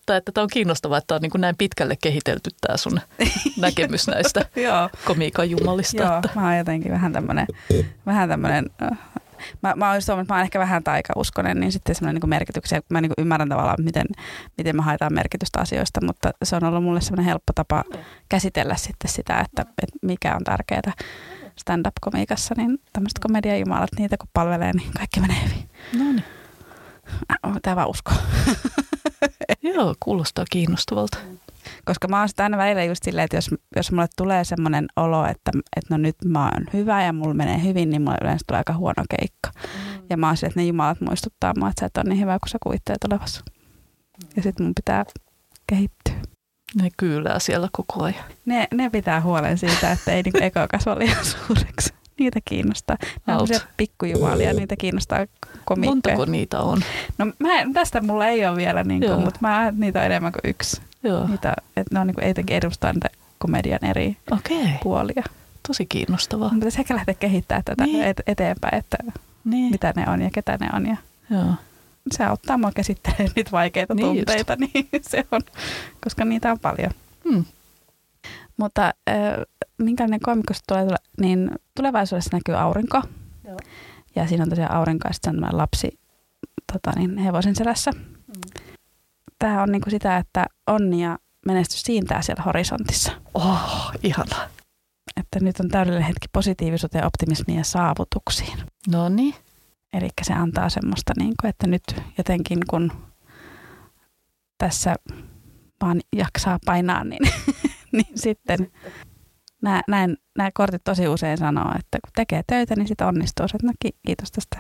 [0.07, 3.01] tai että tämä on kiinnostavaa, että tämä on niin kuin näin pitkälle kehitelty tämä sun
[3.61, 4.47] näkemys näistä
[5.09, 6.03] komiikan jumalista.
[6.03, 6.29] Joo, että.
[6.35, 7.47] mä oon jotenkin vähän tämmöinen,
[8.07, 8.99] vähän tämmöinen äh,
[9.63, 13.01] mä, mä, olisin, että mä oon ehkä vähän taikauskonen, niin sitten semmoinen niin merkityksiä, mä
[13.01, 14.07] niin ymmärrän tavallaan, miten,
[14.59, 17.85] miten me haetaan merkitystä asioista, mutta se on ollut mulle semmoinen helppo tapa
[18.29, 20.93] käsitellä sitten sitä, että, että mikä on tärkeää
[21.61, 25.69] stand-up-komiikassa, niin tämmöiset komediajumalat, niitä kun palvelee, niin kaikki menee hyvin.
[25.99, 26.25] No niin.
[27.63, 28.13] Tämä vaan usko.
[29.75, 31.19] Joo, kuulostaa kiinnostavalta.
[31.85, 35.27] Koska mä oon sitä aina välillä just silleen, että jos, jos mulle tulee semmoinen olo,
[35.27, 38.59] että, että no nyt mä oon hyvä ja mulla menee hyvin, niin mulle yleensä tulee
[38.59, 39.51] aika huono keikka.
[39.55, 40.03] Mm.
[40.11, 42.39] Ja mä oon silleen, että ne jumalat muistuttaa mua, että sä et ole niin hyvä
[42.39, 43.45] kuin sä kuvittelet olevassa.
[44.37, 45.05] Ja sitten mun pitää
[45.67, 46.15] kehittyä.
[46.83, 48.25] Ne kyylää siellä koko ajan.
[48.45, 51.95] Ne, ne pitää huolen siitä, että ei niinku eka kasva liian suureksi.
[52.19, 52.97] Niitä kiinnostaa.
[53.27, 55.27] Nämä on pikkujumalia, niitä kiinnostaa
[55.65, 56.17] komiikkeja.
[56.17, 56.81] Montako niitä on?
[57.19, 60.51] No mä, tästä mulla ei ole vielä, niin kuin, mutta mä niitä on enemmän kuin
[60.51, 60.83] yksi.
[61.03, 61.29] Joo.
[61.29, 63.09] Niitä, että ne on niin kuin, jotenkin edustaa niitä
[63.39, 64.71] komedian eri Okei.
[64.83, 65.25] puolia.
[65.69, 66.45] Tosi kiinnostavaa.
[66.49, 68.05] Mutta pitäisi ehkä lähteä kehittämään tätä niin.
[68.05, 68.97] et, eteenpäin, että
[69.45, 69.71] niin.
[69.71, 70.87] mitä ne on ja ketä ne on.
[70.87, 70.97] Ja
[71.31, 71.55] Joo.
[72.13, 74.75] Se auttaa mua käsittelemään niitä vaikeita niin tunteita, just.
[74.75, 75.41] niin se on,
[76.05, 76.91] koska niitä on paljon.
[77.31, 77.45] Hmm.
[78.57, 79.15] Mutta äh,
[79.79, 80.87] minkälainen komikko tulee,
[81.21, 83.03] niin tulevaisuudessa näkyy aurinko.
[83.45, 83.59] Joo.
[84.17, 85.99] Ja siinä on tosiaan aurinko ja sitten lapsi
[86.73, 87.91] tota niin, hevosen selässä.
[87.91, 88.63] Mm.
[89.39, 93.13] Tämä on niinku sitä, että onni ja menestys siintää siellä horisontissa.
[93.35, 94.37] Oh, ihana.
[95.17, 98.59] Että nyt on täydellinen hetki positiivisuuteen, optimismiin ja saavutuksiin.
[98.89, 99.35] No niin.
[99.93, 101.83] Eli se antaa semmoista, niin kuin, että nyt
[102.19, 102.93] jotenkin kun
[104.59, 104.95] tässä
[105.83, 107.23] vaan jaksaa painaa, niin,
[107.93, 108.71] niin sitten
[109.65, 113.45] nämä, näin, nämä kortit tosi usein sanoo, että kun tekee töitä, niin sitten onnistuu.
[113.45, 113.73] Että no,
[114.07, 114.59] kiitos tästä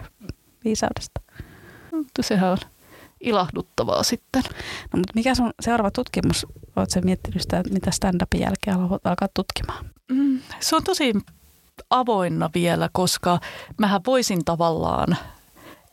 [0.65, 1.21] viisaudesta.
[1.93, 2.59] Mutta sehän on
[3.21, 4.43] ilahduttavaa sitten.
[4.93, 6.47] No, mutta mikä sun seuraava tutkimus?
[6.77, 9.85] Oletko miettinyt sitä, mitä stand-upin jälkeen haluat alkaa tutkimaan?
[10.11, 11.13] Mm, se on tosi
[11.91, 13.41] avoinna vielä, koska
[13.79, 15.17] mähän voisin tavallaan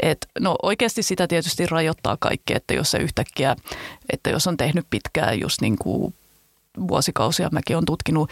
[0.01, 3.55] et, no oikeasti sitä tietysti rajoittaa kaikki, että jos se yhtäkkiä,
[4.09, 6.13] että jos on tehnyt pitkään just niin kuin
[6.87, 8.29] vuosikausia, mäkin on tutkinut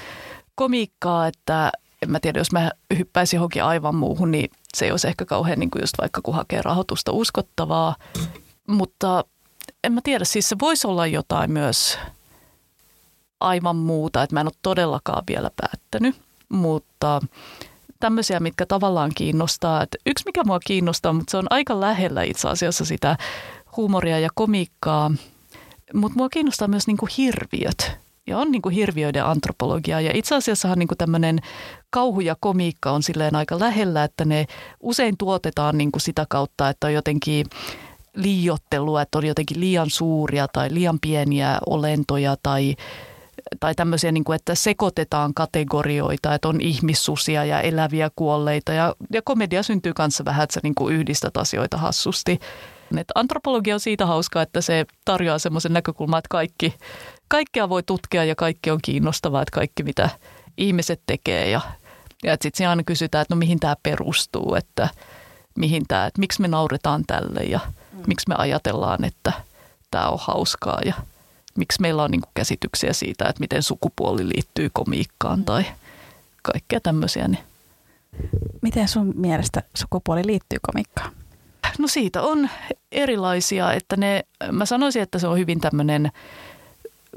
[0.60, 5.08] komiikkaa, että en mä tiedä, jos mä hyppäisin johonkin aivan muuhun, niin se ei olisi
[5.08, 7.96] ehkä kauhean niin kuin just vaikka kun hakee rahoitusta uskottavaa.
[8.68, 9.26] Mutta
[9.84, 11.98] en mä tiedä, siis se voisi olla jotain myös
[13.40, 17.22] aivan muuta, että mä en ole todellakaan vielä päättänyt, mutta
[18.00, 19.84] tämmöisiä, mitkä tavallaan kiinnostaa.
[19.84, 23.18] Että yksi, mikä mua kiinnostaa, mutta se on aika lähellä itse asiassa sitä
[23.78, 25.12] huumoria ja komiikkaa,
[25.94, 30.02] mutta mua kiinnostaa myös niin kuin hirviöt ja on niin kuin hirviöiden antropologia.
[30.02, 31.40] Ja itse asiassahan niin kuin tämmöinen
[31.90, 34.46] kauhu ja komiikka on silleen aika lähellä, että ne
[34.80, 37.46] usein tuotetaan niin kuin sitä kautta, että on jotenkin
[38.16, 42.76] liiottelua, että on jotenkin liian suuria tai liian pieniä olentoja tai
[43.60, 48.74] tai tämmöisiä, niin kuin, että sekoitetaan kategorioita, että on ihmissusia ja eläviä kuolleita.
[48.74, 52.40] Ja, ja komedia syntyy kanssa vähän, että sä niin kuin yhdistät asioita hassusti.
[52.98, 56.74] Et antropologia on siitä hauskaa, että se tarjoaa semmoisen näkökulman, että kaikki,
[57.30, 60.10] kaikkea voi tutkia ja kaikki on kiinnostavaa, että kaikki mitä
[60.58, 61.62] ihmiset tekee ja,
[62.24, 64.90] ja sitten siinä aina kysytään, että no mihin tämä perustuu, että
[65.56, 67.60] mihin tämä, että miksi me nauretaan tälle ja
[67.94, 68.04] mm.
[68.08, 69.34] miksi me ajatellaan, että
[69.92, 70.94] tämä on hauskaa ja
[71.56, 75.46] miksi meillä on niin käsityksiä siitä, että miten sukupuoli liittyy komiikkaan mm.
[75.46, 75.66] tai
[76.42, 77.28] kaikkea tämmöisiä.
[77.28, 77.44] Niin.
[78.62, 81.12] Miten sun mielestä sukupuoli liittyy komiikkaan?
[81.80, 82.50] No siitä on
[82.92, 86.12] erilaisia, että ne, mä sanoisin, että se on hyvin tämmöinen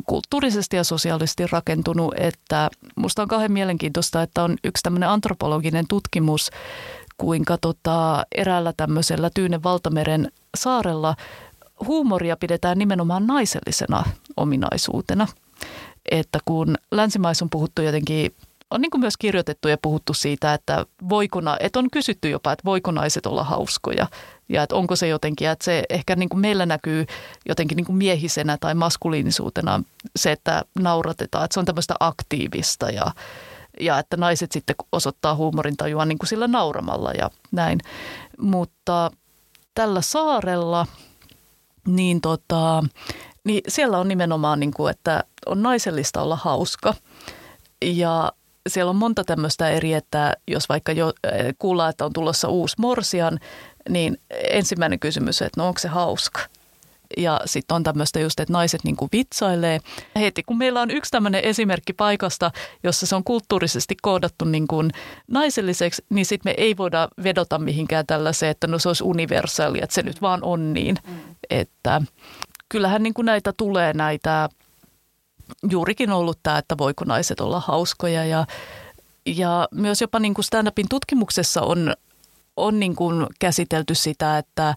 [0.07, 6.51] kulttuurisesti ja sosiaalisesti rakentunut, että musta on kauhean mielenkiintoista, että on yksi tämmöinen antropologinen tutkimus,
[7.17, 11.17] kuinka tota, eräällä tämmöisellä Tyynen valtameren saarella
[11.87, 14.05] huumoria pidetään nimenomaan naisellisena
[14.37, 15.29] ominaisuutena.
[16.11, 18.35] Että kun länsimaissa on puhuttu jotenkin
[18.73, 22.65] on niin kuin myös kirjoitettu ja puhuttu siitä, että, voiko, että on kysytty jopa, että
[22.65, 24.07] voiko naiset olla hauskoja
[24.49, 27.07] ja että onko se jotenkin, että se ehkä niin kuin meillä näkyy
[27.49, 29.83] jotenkin niin kuin miehisenä tai maskuliinisuutena
[30.17, 33.07] se, että nauratetaan, että se on tämmöistä aktiivista ja,
[33.81, 37.79] ja että naiset sitten osoittaa huumorintajua niin kuin sillä nauramalla ja näin.
[38.39, 39.11] Mutta
[39.75, 40.87] tällä saarella,
[41.87, 42.85] niin, tota,
[43.45, 46.95] niin siellä on nimenomaan, niin kuin, että on naisellista olla hauska.
[47.83, 48.33] Ja
[48.69, 52.77] siellä on monta tämmöistä eri, että jos vaikka jo eh, kuullaan, että on tulossa uusi
[52.79, 53.39] morsian,
[53.89, 56.41] niin ensimmäinen kysymys, että no onko se hauska?
[57.17, 59.81] Ja sitten on tämmöistä just, että naiset niin kuin vitsailee.
[60.17, 62.51] Heti kun meillä on yksi tämmöinen esimerkki paikasta,
[62.83, 64.91] jossa se on kulttuurisesti koodattu niin kuin
[65.31, 69.95] naiselliseksi, niin sitten me ei voida vedota mihinkään tällaiseen, että no se olisi universaali, että
[69.95, 70.97] se nyt vaan on niin.
[71.07, 71.15] Mm.
[71.51, 72.03] Että
[72.69, 74.49] kyllähän niin kuin näitä tulee näitä,
[75.71, 78.47] juurikin ollut tämä, että voiko naiset olla hauskoja ja,
[79.27, 81.95] ja myös jopa niin kuin stand-upin tutkimuksessa on,
[82.57, 84.75] on niin kuin käsitelty sitä, että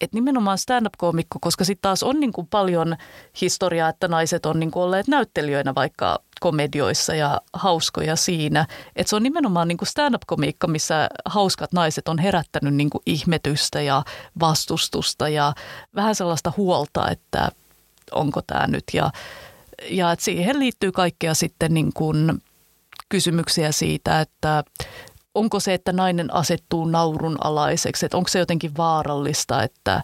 [0.00, 2.96] että nimenomaan stand-up-koomikko, koska sitten taas on niin kuin paljon
[3.40, 8.66] historiaa, että naiset on niin kuin olleet näyttelijöinä vaikka komedioissa ja hauskoja siinä.
[8.96, 13.82] Että se on nimenomaan niin kuin stand-up-komiikka, missä hauskat naiset on herättänyt niin kuin ihmetystä
[13.82, 14.02] ja
[14.40, 15.54] vastustusta ja
[15.94, 17.48] vähän sellaista huolta, että
[18.12, 18.84] onko tämä nyt.
[18.92, 19.10] Ja,
[19.90, 22.42] ja että siihen liittyy kaikkea sitten niin kuin
[23.08, 24.64] kysymyksiä siitä, että
[25.34, 30.02] onko se, että nainen asettuu naurun alaiseksi, että onko se jotenkin vaarallista, että,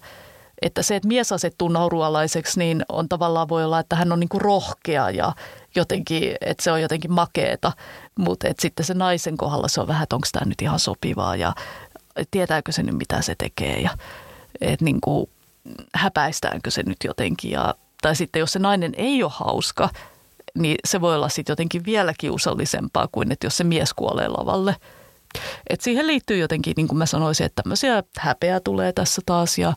[0.63, 4.29] että se, että mies asettuu naurualaiseksi, niin on tavallaan voi olla, että hän on niin
[4.29, 5.33] kuin rohkea ja
[5.77, 7.73] jotenkin, että se on jotenkin makeeta,
[8.19, 11.37] mutta että sitten se naisen kohdalla se on vähän, että onko tämä nyt ihan sopivaa
[11.37, 11.53] ja
[12.31, 13.91] tietääkö se nyt mitä se tekee ja
[14.61, 15.31] että niin kuin
[15.95, 19.89] häpäistäänkö se nyt jotenkin ja, tai sitten jos se nainen ei ole hauska,
[20.55, 24.77] niin se voi olla sitten jotenkin vielä kiusallisempaa kuin, että jos se mies kuolee lavalle–
[25.71, 29.59] et siihen liittyy jotenkin, niin kuin mä sanoisin, että tämmöisiä häpeä tulee tässä taas.
[29.59, 29.73] Ja,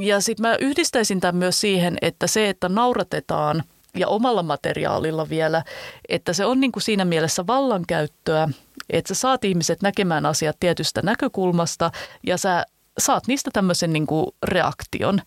[0.00, 3.62] ja sitten mä yhdistäisin tämän myös siihen, että se, että nauratetaan
[3.96, 5.62] ja omalla materiaalilla vielä,
[6.08, 8.48] että se on niin kuin siinä mielessä vallankäyttöä,
[8.90, 11.90] että sä saat ihmiset näkemään asiat tietystä näkökulmasta
[12.26, 12.66] ja sä
[12.98, 15.22] saat niistä tämmöisen niin kuin reaktion.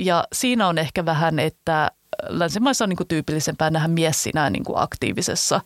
[0.00, 1.90] Ja siinä on ehkä vähän, että
[2.28, 5.60] länsimaissa on niin kuin tyypillisempää nähdä mies siinä niin kuin aktiivisessa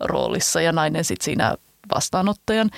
[0.00, 1.54] roolissa ja nainen sitten siinä
[1.94, 2.70] vastaanottajan.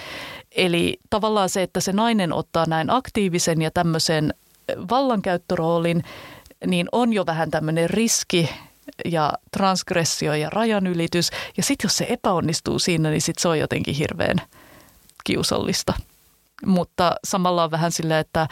[0.53, 4.35] Eli tavallaan se, että se nainen ottaa näin aktiivisen ja tämmöisen
[4.91, 6.05] vallankäyttöroolin,
[6.67, 8.49] niin on jo vähän tämmöinen riski
[9.05, 11.31] ja transgressio ja rajanylitys.
[11.57, 14.37] Ja sitten jos se epäonnistuu siinä, niin sitten se on jotenkin hirveän
[15.25, 15.95] kiusallista.
[16.67, 18.49] Mutta samalla on vähän silleen, että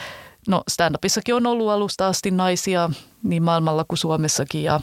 [0.48, 2.90] no stand-upissakin on ollut alusta asti naisia
[3.22, 4.80] niin maailmalla kuin Suomessakin ja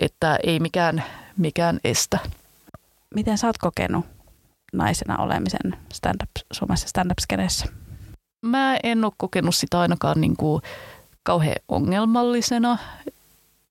[0.00, 1.04] että ei mikään,
[1.36, 2.18] mikään estä.
[3.14, 4.04] Miten sä oot kokenut
[4.72, 7.66] naisena olemisen stand-up, Suomessa stand-up-skeneessä?
[8.42, 10.62] Mä en ole kokenut sitä ainakaan niin kuin
[11.22, 12.78] kauhean ongelmallisena.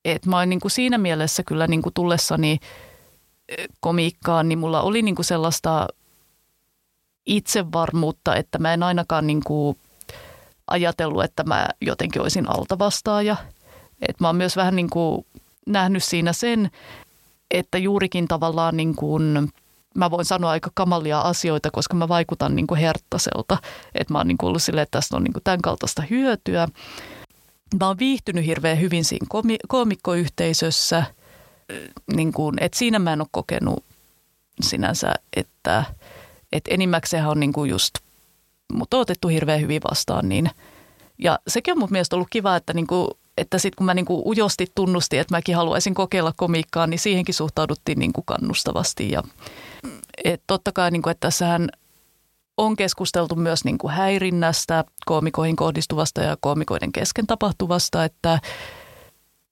[0.06, 2.60] Et mä oon niin kuin siinä mielessä kyllä niin kuin tullessani
[3.50, 5.88] eh, komiikkaan, niin mulla oli niin kuin sellaista
[7.26, 9.78] itsevarmuutta, että mä en ainakaan niin kuin
[10.72, 13.36] ajatellut, että mä jotenkin olisin altavastaaja.
[14.08, 15.26] Et mä oon myös vähän niin kuin
[15.68, 16.72] nähnyt siinä sen,
[17.52, 19.24] että juurikin tavallaan niin kuin–
[19.96, 23.58] mä voin sanoa aika kamalia asioita, koska mä vaikutan niin kuin herttaselta.
[23.96, 26.68] Että mä oon niin kuin ollut silleen, että tästä on niin kuin tämän kaltaista hyötyä.
[27.80, 31.04] Mä oon viihtynyt hirveän hyvin siinä komi- koomikkoyhteisössä.
[32.16, 33.84] Niin kuin, että siinä mä en ole kokenut
[34.62, 35.84] sinänsä, että,
[36.52, 37.94] että enimmäkseen on niin kuin just
[38.74, 40.30] mut on otettu hirveän hyvin vastaan.
[40.30, 40.50] Niin.
[41.18, 43.08] Ja sekin on mun mielestä ollut kiva, että niin kuin
[43.38, 47.36] että sitten kun mä niin kuin ujosti tunnustin, että mäkin haluaisin kokeilla komiikkaa, niin siihenkin
[47.36, 49.12] suhtauduttiin niin kuin kannustavasti.
[49.12, 49.24] Ja,
[50.24, 51.70] et totta kai, niin kuin, että tässähän
[52.58, 58.40] on keskusteltu myös niin kuin häirinnästä, koomikoihin kohdistuvasta ja koomikoiden kesken tapahtuvasta, että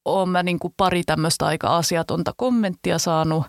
[0.06, 3.46] olen mä niin kuin pari tämmöistä aika asiatonta kommenttia saanut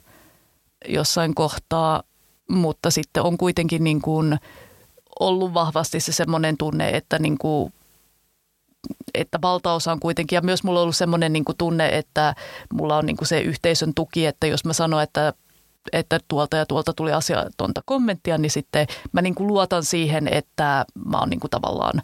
[0.89, 2.03] jossain kohtaa,
[2.49, 4.39] mutta sitten on kuitenkin niin kuin
[5.21, 7.73] ollut vahvasti se semmoinen tunne, että niin kuin
[9.15, 12.35] että valtaosa on kuitenkin, ja myös mulla on ollut semmoinen niin tunne, että
[12.73, 15.33] mulla on niin kuin se yhteisön tuki, että jos mä sanon, että
[15.93, 20.85] että tuolta ja tuolta tuli asiatonta kommenttia, niin sitten mä niin kuin luotan siihen, että
[21.05, 22.03] mä oon niin kuin tavallaan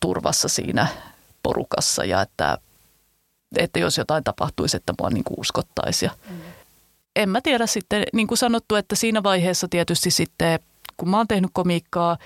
[0.00, 0.86] turvassa siinä
[1.42, 2.58] porukassa ja että,
[3.56, 6.10] että jos jotain tapahtuisi, että mua niin kuin uskottaisiin.
[6.30, 6.36] Mm.
[7.16, 10.60] En mä tiedä sitten, niin kuin sanottu, että siinä vaiheessa tietysti sitten,
[11.00, 12.16] kun mä oon tehnyt komiikkaa,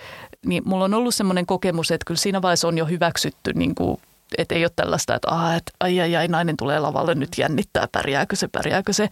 [0.47, 3.99] niin mulla on ollut semmoinen kokemus, että kyllä siinä vaiheessa on jo hyväksytty niin kuin
[4.39, 7.89] että ei ole tällaista, että, ah, että ai, ai, ai, nainen tulee lavalle nyt jännittää,
[7.93, 9.09] pärjääkö se, pärjääkö se.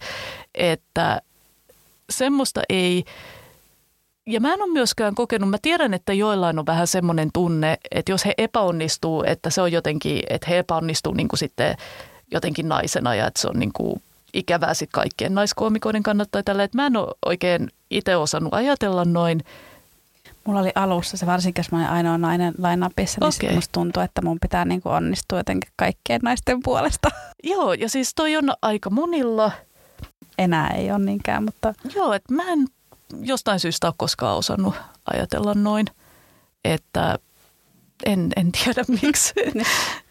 [0.55, 1.21] Että
[2.09, 3.03] semmoista ei,
[4.27, 8.11] ja mä en ole myöskään kokenut, mä tiedän, että joillain on vähän semmoinen tunne, että
[8.11, 11.77] jos he epäonnistuu, että se on jotenkin, että he epäonnistuu niin kuin sitten
[12.31, 14.01] jotenkin naisena ja että se on niin kuin
[14.33, 19.43] ikävää sitten kaikkien naiskoomikoiden kannalta tällä, että mä en ole oikein itse osannut ajatella noin.
[20.43, 23.55] Mulla oli alussa se, varsinkin jos mä olin ainoa nainen lainapissa, niin okay.
[23.55, 27.09] musta tuntui, että mun pitää niin kuin onnistua jotenkin kaikkien naisten puolesta.
[27.43, 29.51] Joo, ja siis toi on aika monilla.
[30.37, 31.73] Enää ei ole niinkään, mutta...
[31.95, 32.67] Joo, että mä en
[33.21, 34.75] jostain syystä ole koskaan osannut
[35.13, 35.85] ajatella noin,
[36.63, 37.19] että
[38.05, 39.33] en, en tiedä miksi.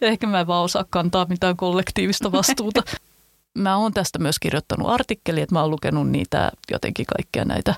[0.00, 2.82] Ehkä mä en vaan osaa kantaa mitään kollektiivista vastuuta.
[3.54, 7.74] Mä oon tästä myös kirjoittanut artikkeli, että mä oon lukenut niitä jotenkin kaikkia näitä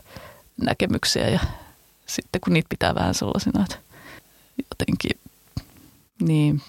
[0.63, 1.41] näkemyksiä ja
[2.07, 3.77] sitten kun niitä pitää vähän sellaisina, että
[4.71, 5.21] jotenkin,
[6.21, 6.63] niin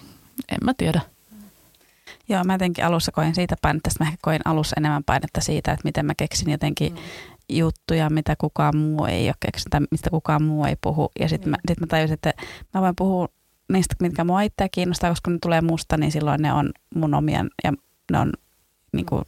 [0.48, 1.00] en mä tiedä.
[2.28, 5.84] Joo, mä jotenkin alussa koin siitä painetta, mä ehkä koin alussa enemmän painetta siitä, että
[5.84, 6.98] miten mä keksin jotenkin mm.
[7.48, 11.10] juttuja, mitä kukaan muu ei ole keksinyt tai mistä kukaan muu ei puhu.
[11.20, 11.50] Ja sitten mm.
[11.50, 12.34] mä, sit mä tajusin, että
[12.74, 13.28] mä voin puhua
[13.72, 17.50] niistä, mitkä mua itseä kiinnostaa, koska ne tulee musta, niin silloin ne on mun omien
[17.64, 17.72] ja
[18.12, 18.32] ne on
[18.92, 19.22] niin kuin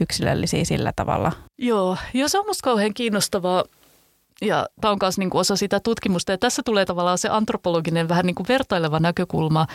[0.00, 1.32] yksilöllisiä sillä tavalla.
[1.58, 3.64] Joo, ja se on musta kauhean kiinnostavaa.
[4.42, 6.32] Ja tämä on myös niin osa sitä tutkimusta.
[6.32, 9.66] Ja tässä tulee tavallaan se antropologinen vähän niin kuin vertaileva näkökulma,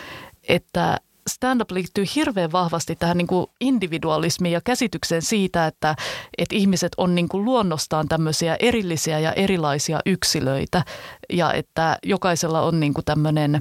[0.48, 0.98] että
[1.28, 5.94] stand-up liittyy hirveän vahvasti tähän niin kuin individualismiin ja käsitykseen siitä, että,
[6.38, 10.84] että ihmiset on niin kuin luonnostaan tämmöisiä erillisiä ja erilaisia yksilöitä
[11.32, 13.60] ja että jokaisella on niin kuin tämmöinen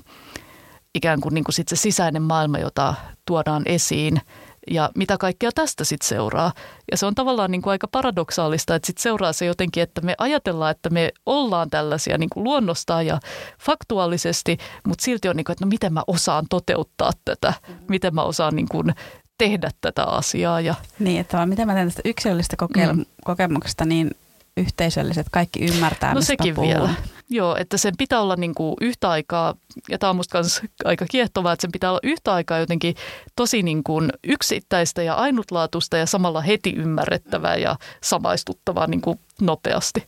[0.96, 2.94] ikään kuin, niin kuin sit se sisäinen maailma, jota
[3.26, 4.22] tuodaan esiin–
[4.72, 6.52] ja mitä kaikkea tästä sitten seuraa.
[6.92, 10.16] Ja se on tavallaan niin kuin aika paradoksaalista, että sitten seuraa se jotenkin, että me
[10.18, 13.20] ajatellaan, että me ollaan tällaisia niin kuin luonnostaan ja
[13.62, 14.58] faktuaalisesti,
[14.88, 17.54] mutta silti on niin kuin, että no miten mä osaan toteuttaa tätä,
[17.88, 18.96] miten mä osaan niin kuin
[19.38, 20.62] tehdä tätä asiaa.
[20.62, 20.76] Ja...
[21.00, 22.56] Niin, että miten mä teen tästä yksilöllistä
[22.94, 23.06] mm.
[23.26, 24.12] kokemuksesta niin
[24.58, 26.94] yhteisölliset, kaikki ymmärtää, No sekin vielä.
[27.30, 29.56] Joo, että sen pitää olla niin kuin yhtä aikaa,
[29.90, 32.96] ja tämä on musta myös aika kiehtovaa, että sen pitää olla yhtä aikaa jotenkin
[33.36, 40.08] tosi niin kuin yksittäistä ja ainutlaatuista ja samalla heti ymmärrettävää ja samaistuttavaa niin kuin nopeasti.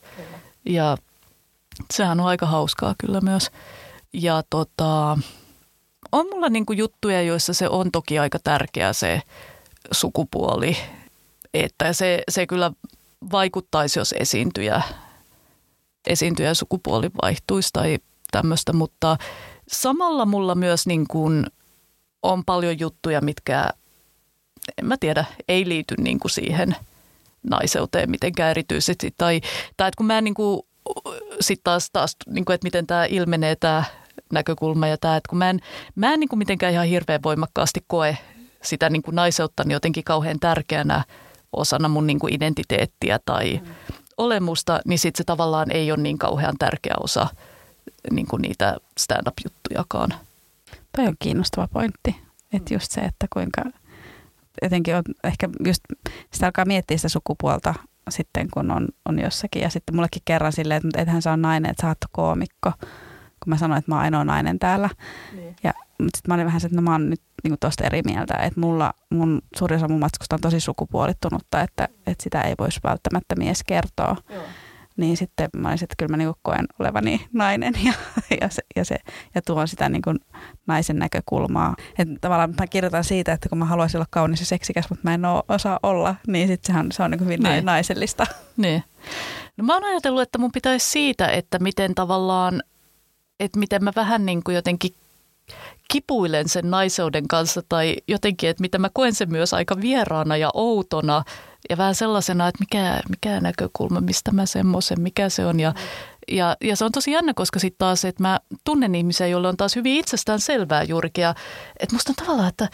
[0.66, 0.98] Ja
[1.94, 3.52] sehän on aika hauskaa kyllä myös.
[4.14, 5.18] Ja tota,
[6.12, 9.22] on mulla niin kuin juttuja, joissa se on toki aika tärkeä se
[9.92, 10.78] sukupuoli,
[11.54, 12.72] että se, se kyllä
[13.32, 14.82] vaikuttaisi, jos esiintyjä,
[16.08, 17.98] esiintyjä sukupuoli vaihtuisi tai
[18.32, 19.18] tämmöistä, mutta
[19.68, 21.46] samalla mulla myös niin kuin
[22.24, 23.70] on paljon juttuja, mitkä,
[24.78, 26.76] en mä tiedä, ei liity niin kuin siihen
[27.50, 29.14] naiseuteen mitenkään erityisesti.
[29.18, 29.42] Tai,
[29.78, 30.62] tai että kun mä niin kuin,
[31.40, 33.84] sit taas, taas niin kuin, että miten tämä ilmenee tämä
[34.34, 35.60] näkökulma ja tämä, että kun mä en,
[35.96, 38.18] mä en niin kuin mitenkään ihan hirveän voimakkaasti koe
[38.64, 41.04] sitä niin kuin naiseutta niin jotenkin kauhean tärkeänä–
[41.54, 43.74] osana mun niin kuin identiteettiä tai mm.
[44.18, 47.28] olemusta, niin sitten se tavallaan ei ole niin kauhean tärkeä osa
[48.12, 50.14] niin kuin niitä stand-up-juttujakaan.
[50.96, 52.16] Toi on kiinnostava pointti,
[52.54, 53.62] että just se, että kuinka
[54.62, 55.84] jotenkin on ehkä just
[56.34, 57.74] sitä alkaa miettiä sitä sukupuolta
[58.10, 59.62] sitten, kun on, on jossakin.
[59.62, 62.72] Ja sitten mullekin kerran silleen, että ethän sä on nainen, että sä oot koomikko,
[63.44, 64.90] kun mä sanoin, että mä oon ainoa nainen täällä.
[65.36, 65.56] Niin.
[65.64, 68.34] Ja sitten mä olin vähän se, että no mä oon nyt niin tuosta eri mieltä,
[68.34, 72.80] että mulla, mun suurin osa mun matkusta on tosi sukupuolittunutta, että, että sitä ei voisi
[72.84, 74.16] välttämättä mies kertoa.
[74.30, 74.44] Joo.
[74.98, 77.94] Niin sitten mä olisin, että kyllä mä niin koen olevani nainen ja,
[78.42, 78.96] ja, se, ja, se,
[79.36, 80.20] ja tuon sitä niin kuin
[80.68, 81.76] naisen näkökulmaa.
[81.98, 85.14] Että tavallaan mä kirjoitan siitä, että kun mä haluaisin olla kaunis ja seksikäs, mutta mä
[85.14, 87.66] en ole, osaa olla, niin sitten sehän se on niin hyvin niin.
[87.66, 88.26] naisellista.
[88.58, 88.84] Niin.
[89.58, 92.64] No mä oon ajatellut, että mun pitäisi siitä, että miten tavallaan,
[93.40, 94.94] että miten mä vähän niin kuin jotenkin
[95.92, 100.50] kipuilen sen naiseuden kanssa tai jotenkin, että mitä mä koen sen myös aika vieraana ja
[100.54, 101.24] outona
[101.70, 105.60] ja vähän sellaisena, että mikä, mikä näkökulma, mistä mä semmoisen, mikä se on.
[105.60, 105.74] Ja,
[106.32, 109.58] ja, ja se on tosi jännä, koska sitten taas, että mä tunnen ihmisiä, joille on
[109.58, 111.22] taas hyvin itsestään selvää juurikin.
[111.22, 111.36] Ja,
[111.80, 112.70] että musta on tavallaan, että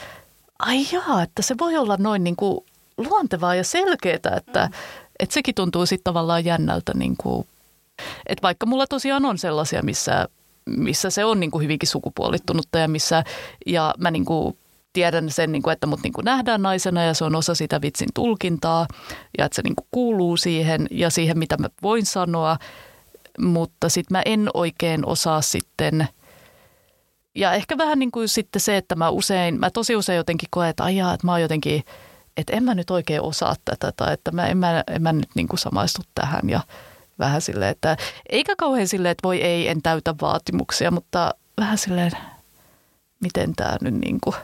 [0.59, 2.65] ai jaa, että se voi olla noin niin kuin
[2.97, 4.73] luontevaa ja selkeää, että, mm.
[5.19, 6.91] että sekin tuntuu sitten tavallaan jännältä.
[6.95, 7.47] Niin kuin,
[8.27, 10.27] että vaikka mulla tosiaan on sellaisia, missä
[10.65, 13.23] missä se on niin kuin hyvinkin sukupuolittunutta ja missä,
[13.65, 14.57] ja mä niin kuin
[14.93, 17.81] tiedän sen, niin kuin, että mut niin kuin nähdään naisena ja se on osa sitä
[17.81, 18.87] vitsin tulkintaa
[19.37, 22.57] ja että se niin kuin kuuluu siihen ja siihen, mitä mä voin sanoa,
[23.39, 26.07] mutta sitten mä en oikein osaa sitten–
[27.35, 30.69] ja ehkä vähän niin kuin sitten se, että mä usein, mä tosi usein jotenkin koen,
[30.69, 31.83] että ajaa, että mä oon jotenkin,
[32.37, 35.29] että en mä nyt oikein osaa tätä tai että mä en mä, en mä nyt
[35.35, 36.59] niin kuin samaistu tähän ja
[37.19, 37.97] vähän silleen, että
[38.29, 42.11] eikä kauhean silleen, että voi ei, en täytä vaatimuksia, mutta vähän silleen,
[43.19, 44.35] miten tämä nyt niin kuin.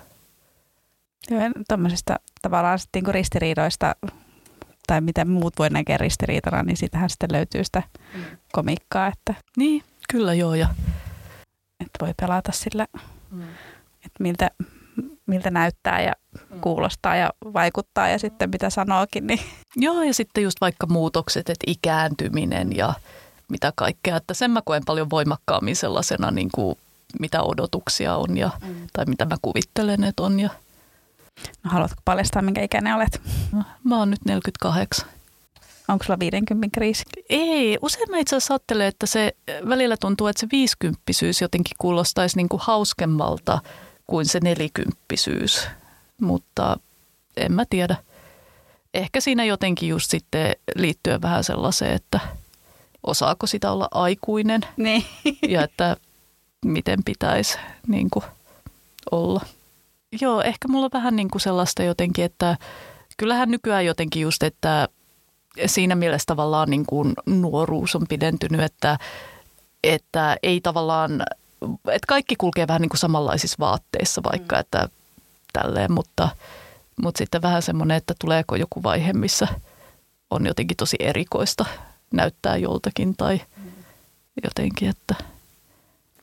[1.30, 3.96] Joo, tämmöisistä tavallaan sitten niin ristiriidoista
[4.88, 8.24] tai miten muut voi näkeä ristiriitana, niin siitähän sitten löytyy sitä mm.
[8.52, 10.56] komikkaa, että, Niin, kyllä joo.
[10.56, 10.68] Ja
[11.80, 12.88] että voi pelata sillä,
[14.06, 14.52] että miltä,
[15.26, 16.14] miltä näyttää ja
[16.62, 19.28] kuulostaa ja vaikuttaa ja sitten mitä sanookin.
[19.28, 19.40] Niin.
[19.76, 22.94] Joo, ja sitten just vaikka muutokset, että ikääntyminen ja
[23.50, 24.18] mitä kaikkea.
[24.18, 26.78] Että sen mä koen paljon voimakkaammin sellaisena, niin kuin
[27.20, 28.50] mitä odotuksia on ja,
[28.94, 30.40] tai mitä mä kuvittelen, että on.
[30.40, 30.50] Ja,
[31.64, 33.22] No haluatko paljastaa, minkä ikäinen olet?
[33.52, 35.08] no, mä oon nyt 48.
[35.88, 37.04] Onko sulla 50 kriisi?
[37.30, 39.32] Ei, usein mä itse asiassa ajattelen, että se
[39.70, 43.60] välillä tuntuu, että se viisikymppisyys jotenkin kuulostaisi niin kuin hauskemmalta
[44.08, 45.68] kuin se nelikymppisyys.
[46.22, 46.78] Mutta
[47.38, 47.96] en mä tiedä.
[48.94, 52.20] Ehkä siinä jotenkin just sitten liittyen vähän sellaiseen, että
[53.04, 55.06] osaako sitä olla aikuinen Niin.
[55.48, 55.98] ja että
[56.66, 58.26] miten pitäisi niin kuin
[59.12, 59.42] olla.
[60.22, 62.58] Joo, ehkä mulla on vähän niin kuin sellaista jotenkin, että
[63.18, 64.88] kyllähän nykyään jotenkin just, että
[65.66, 68.98] siinä mielessä tavallaan niin kuin nuoruus on pidentynyt, että,
[69.84, 71.24] että ei tavallaan,
[71.88, 74.90] että kaikki kulkee vähän niin kuin samanlaisissa vaatteissa vaikka, että
[75.54, 76.30] tälleen, mutta,
[77.02, 79.48] mutta sitten vähän semmoinen, että tuleeko joku vaihe, missä
[80.30, 81.66] on jotenkin tosi erikoista
[82.14, 83.42] näyttää joltakin tai
[84.44, 85.16] jotenkin, että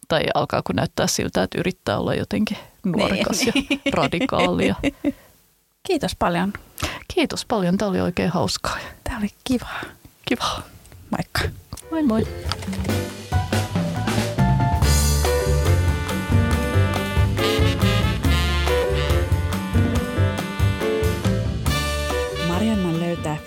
[0.08, 4.74] tai alkaako näyttää siltä, että yrittää olla jotenkin nuorekas Niin, ja radikaalia.
[5.82, 6.52] Kiitos paljon.
[7.14, 8.78] Kiitos paljon, tämä oli oikein hauskaa.
[9.04, 9.68] Tämä oli kiva.
[10.24, 10.62] Kiva.
[11.10, 11.40] Moikka.
[11.90, 12.26] Moi moi.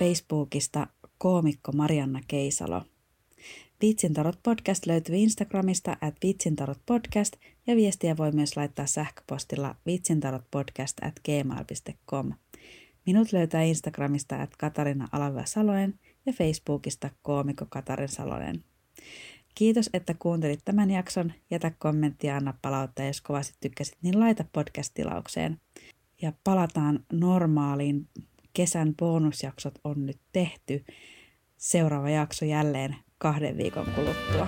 [0.01, 0.87] Facebookista
[1.17, 2.81] koomikko Marianna Keisalo.
[3.81, 7.35] Viitsintarot podcast löytyy Instagramista at viitsintarot podcast
[7.67, 12.33] ja viestiä voi myös laittaa sähköpostilla viitsintarotpodcast at gmail.com.
[13.05, 18.63] Minut löytää Instagramista at Katarina Alavä Salonen ja Facebookista koomikko Katarin Salonen.
[19.55, 21.33] Kiitos, että kuuntelit tämän jakson.
[21.51, 25.59] Jätä kommentti ja anna palautetta, jos kovasti tykkäsit, niin laita podcast-tilaukseen.
[26.21, 28.07] Ja palataan normaaliin.
[28.53, 30.85] Kesän bonusjaksot on nyt tehty.
[31.57, 34.47] Seuraava jakso jälleen kahden viikon kuluttua.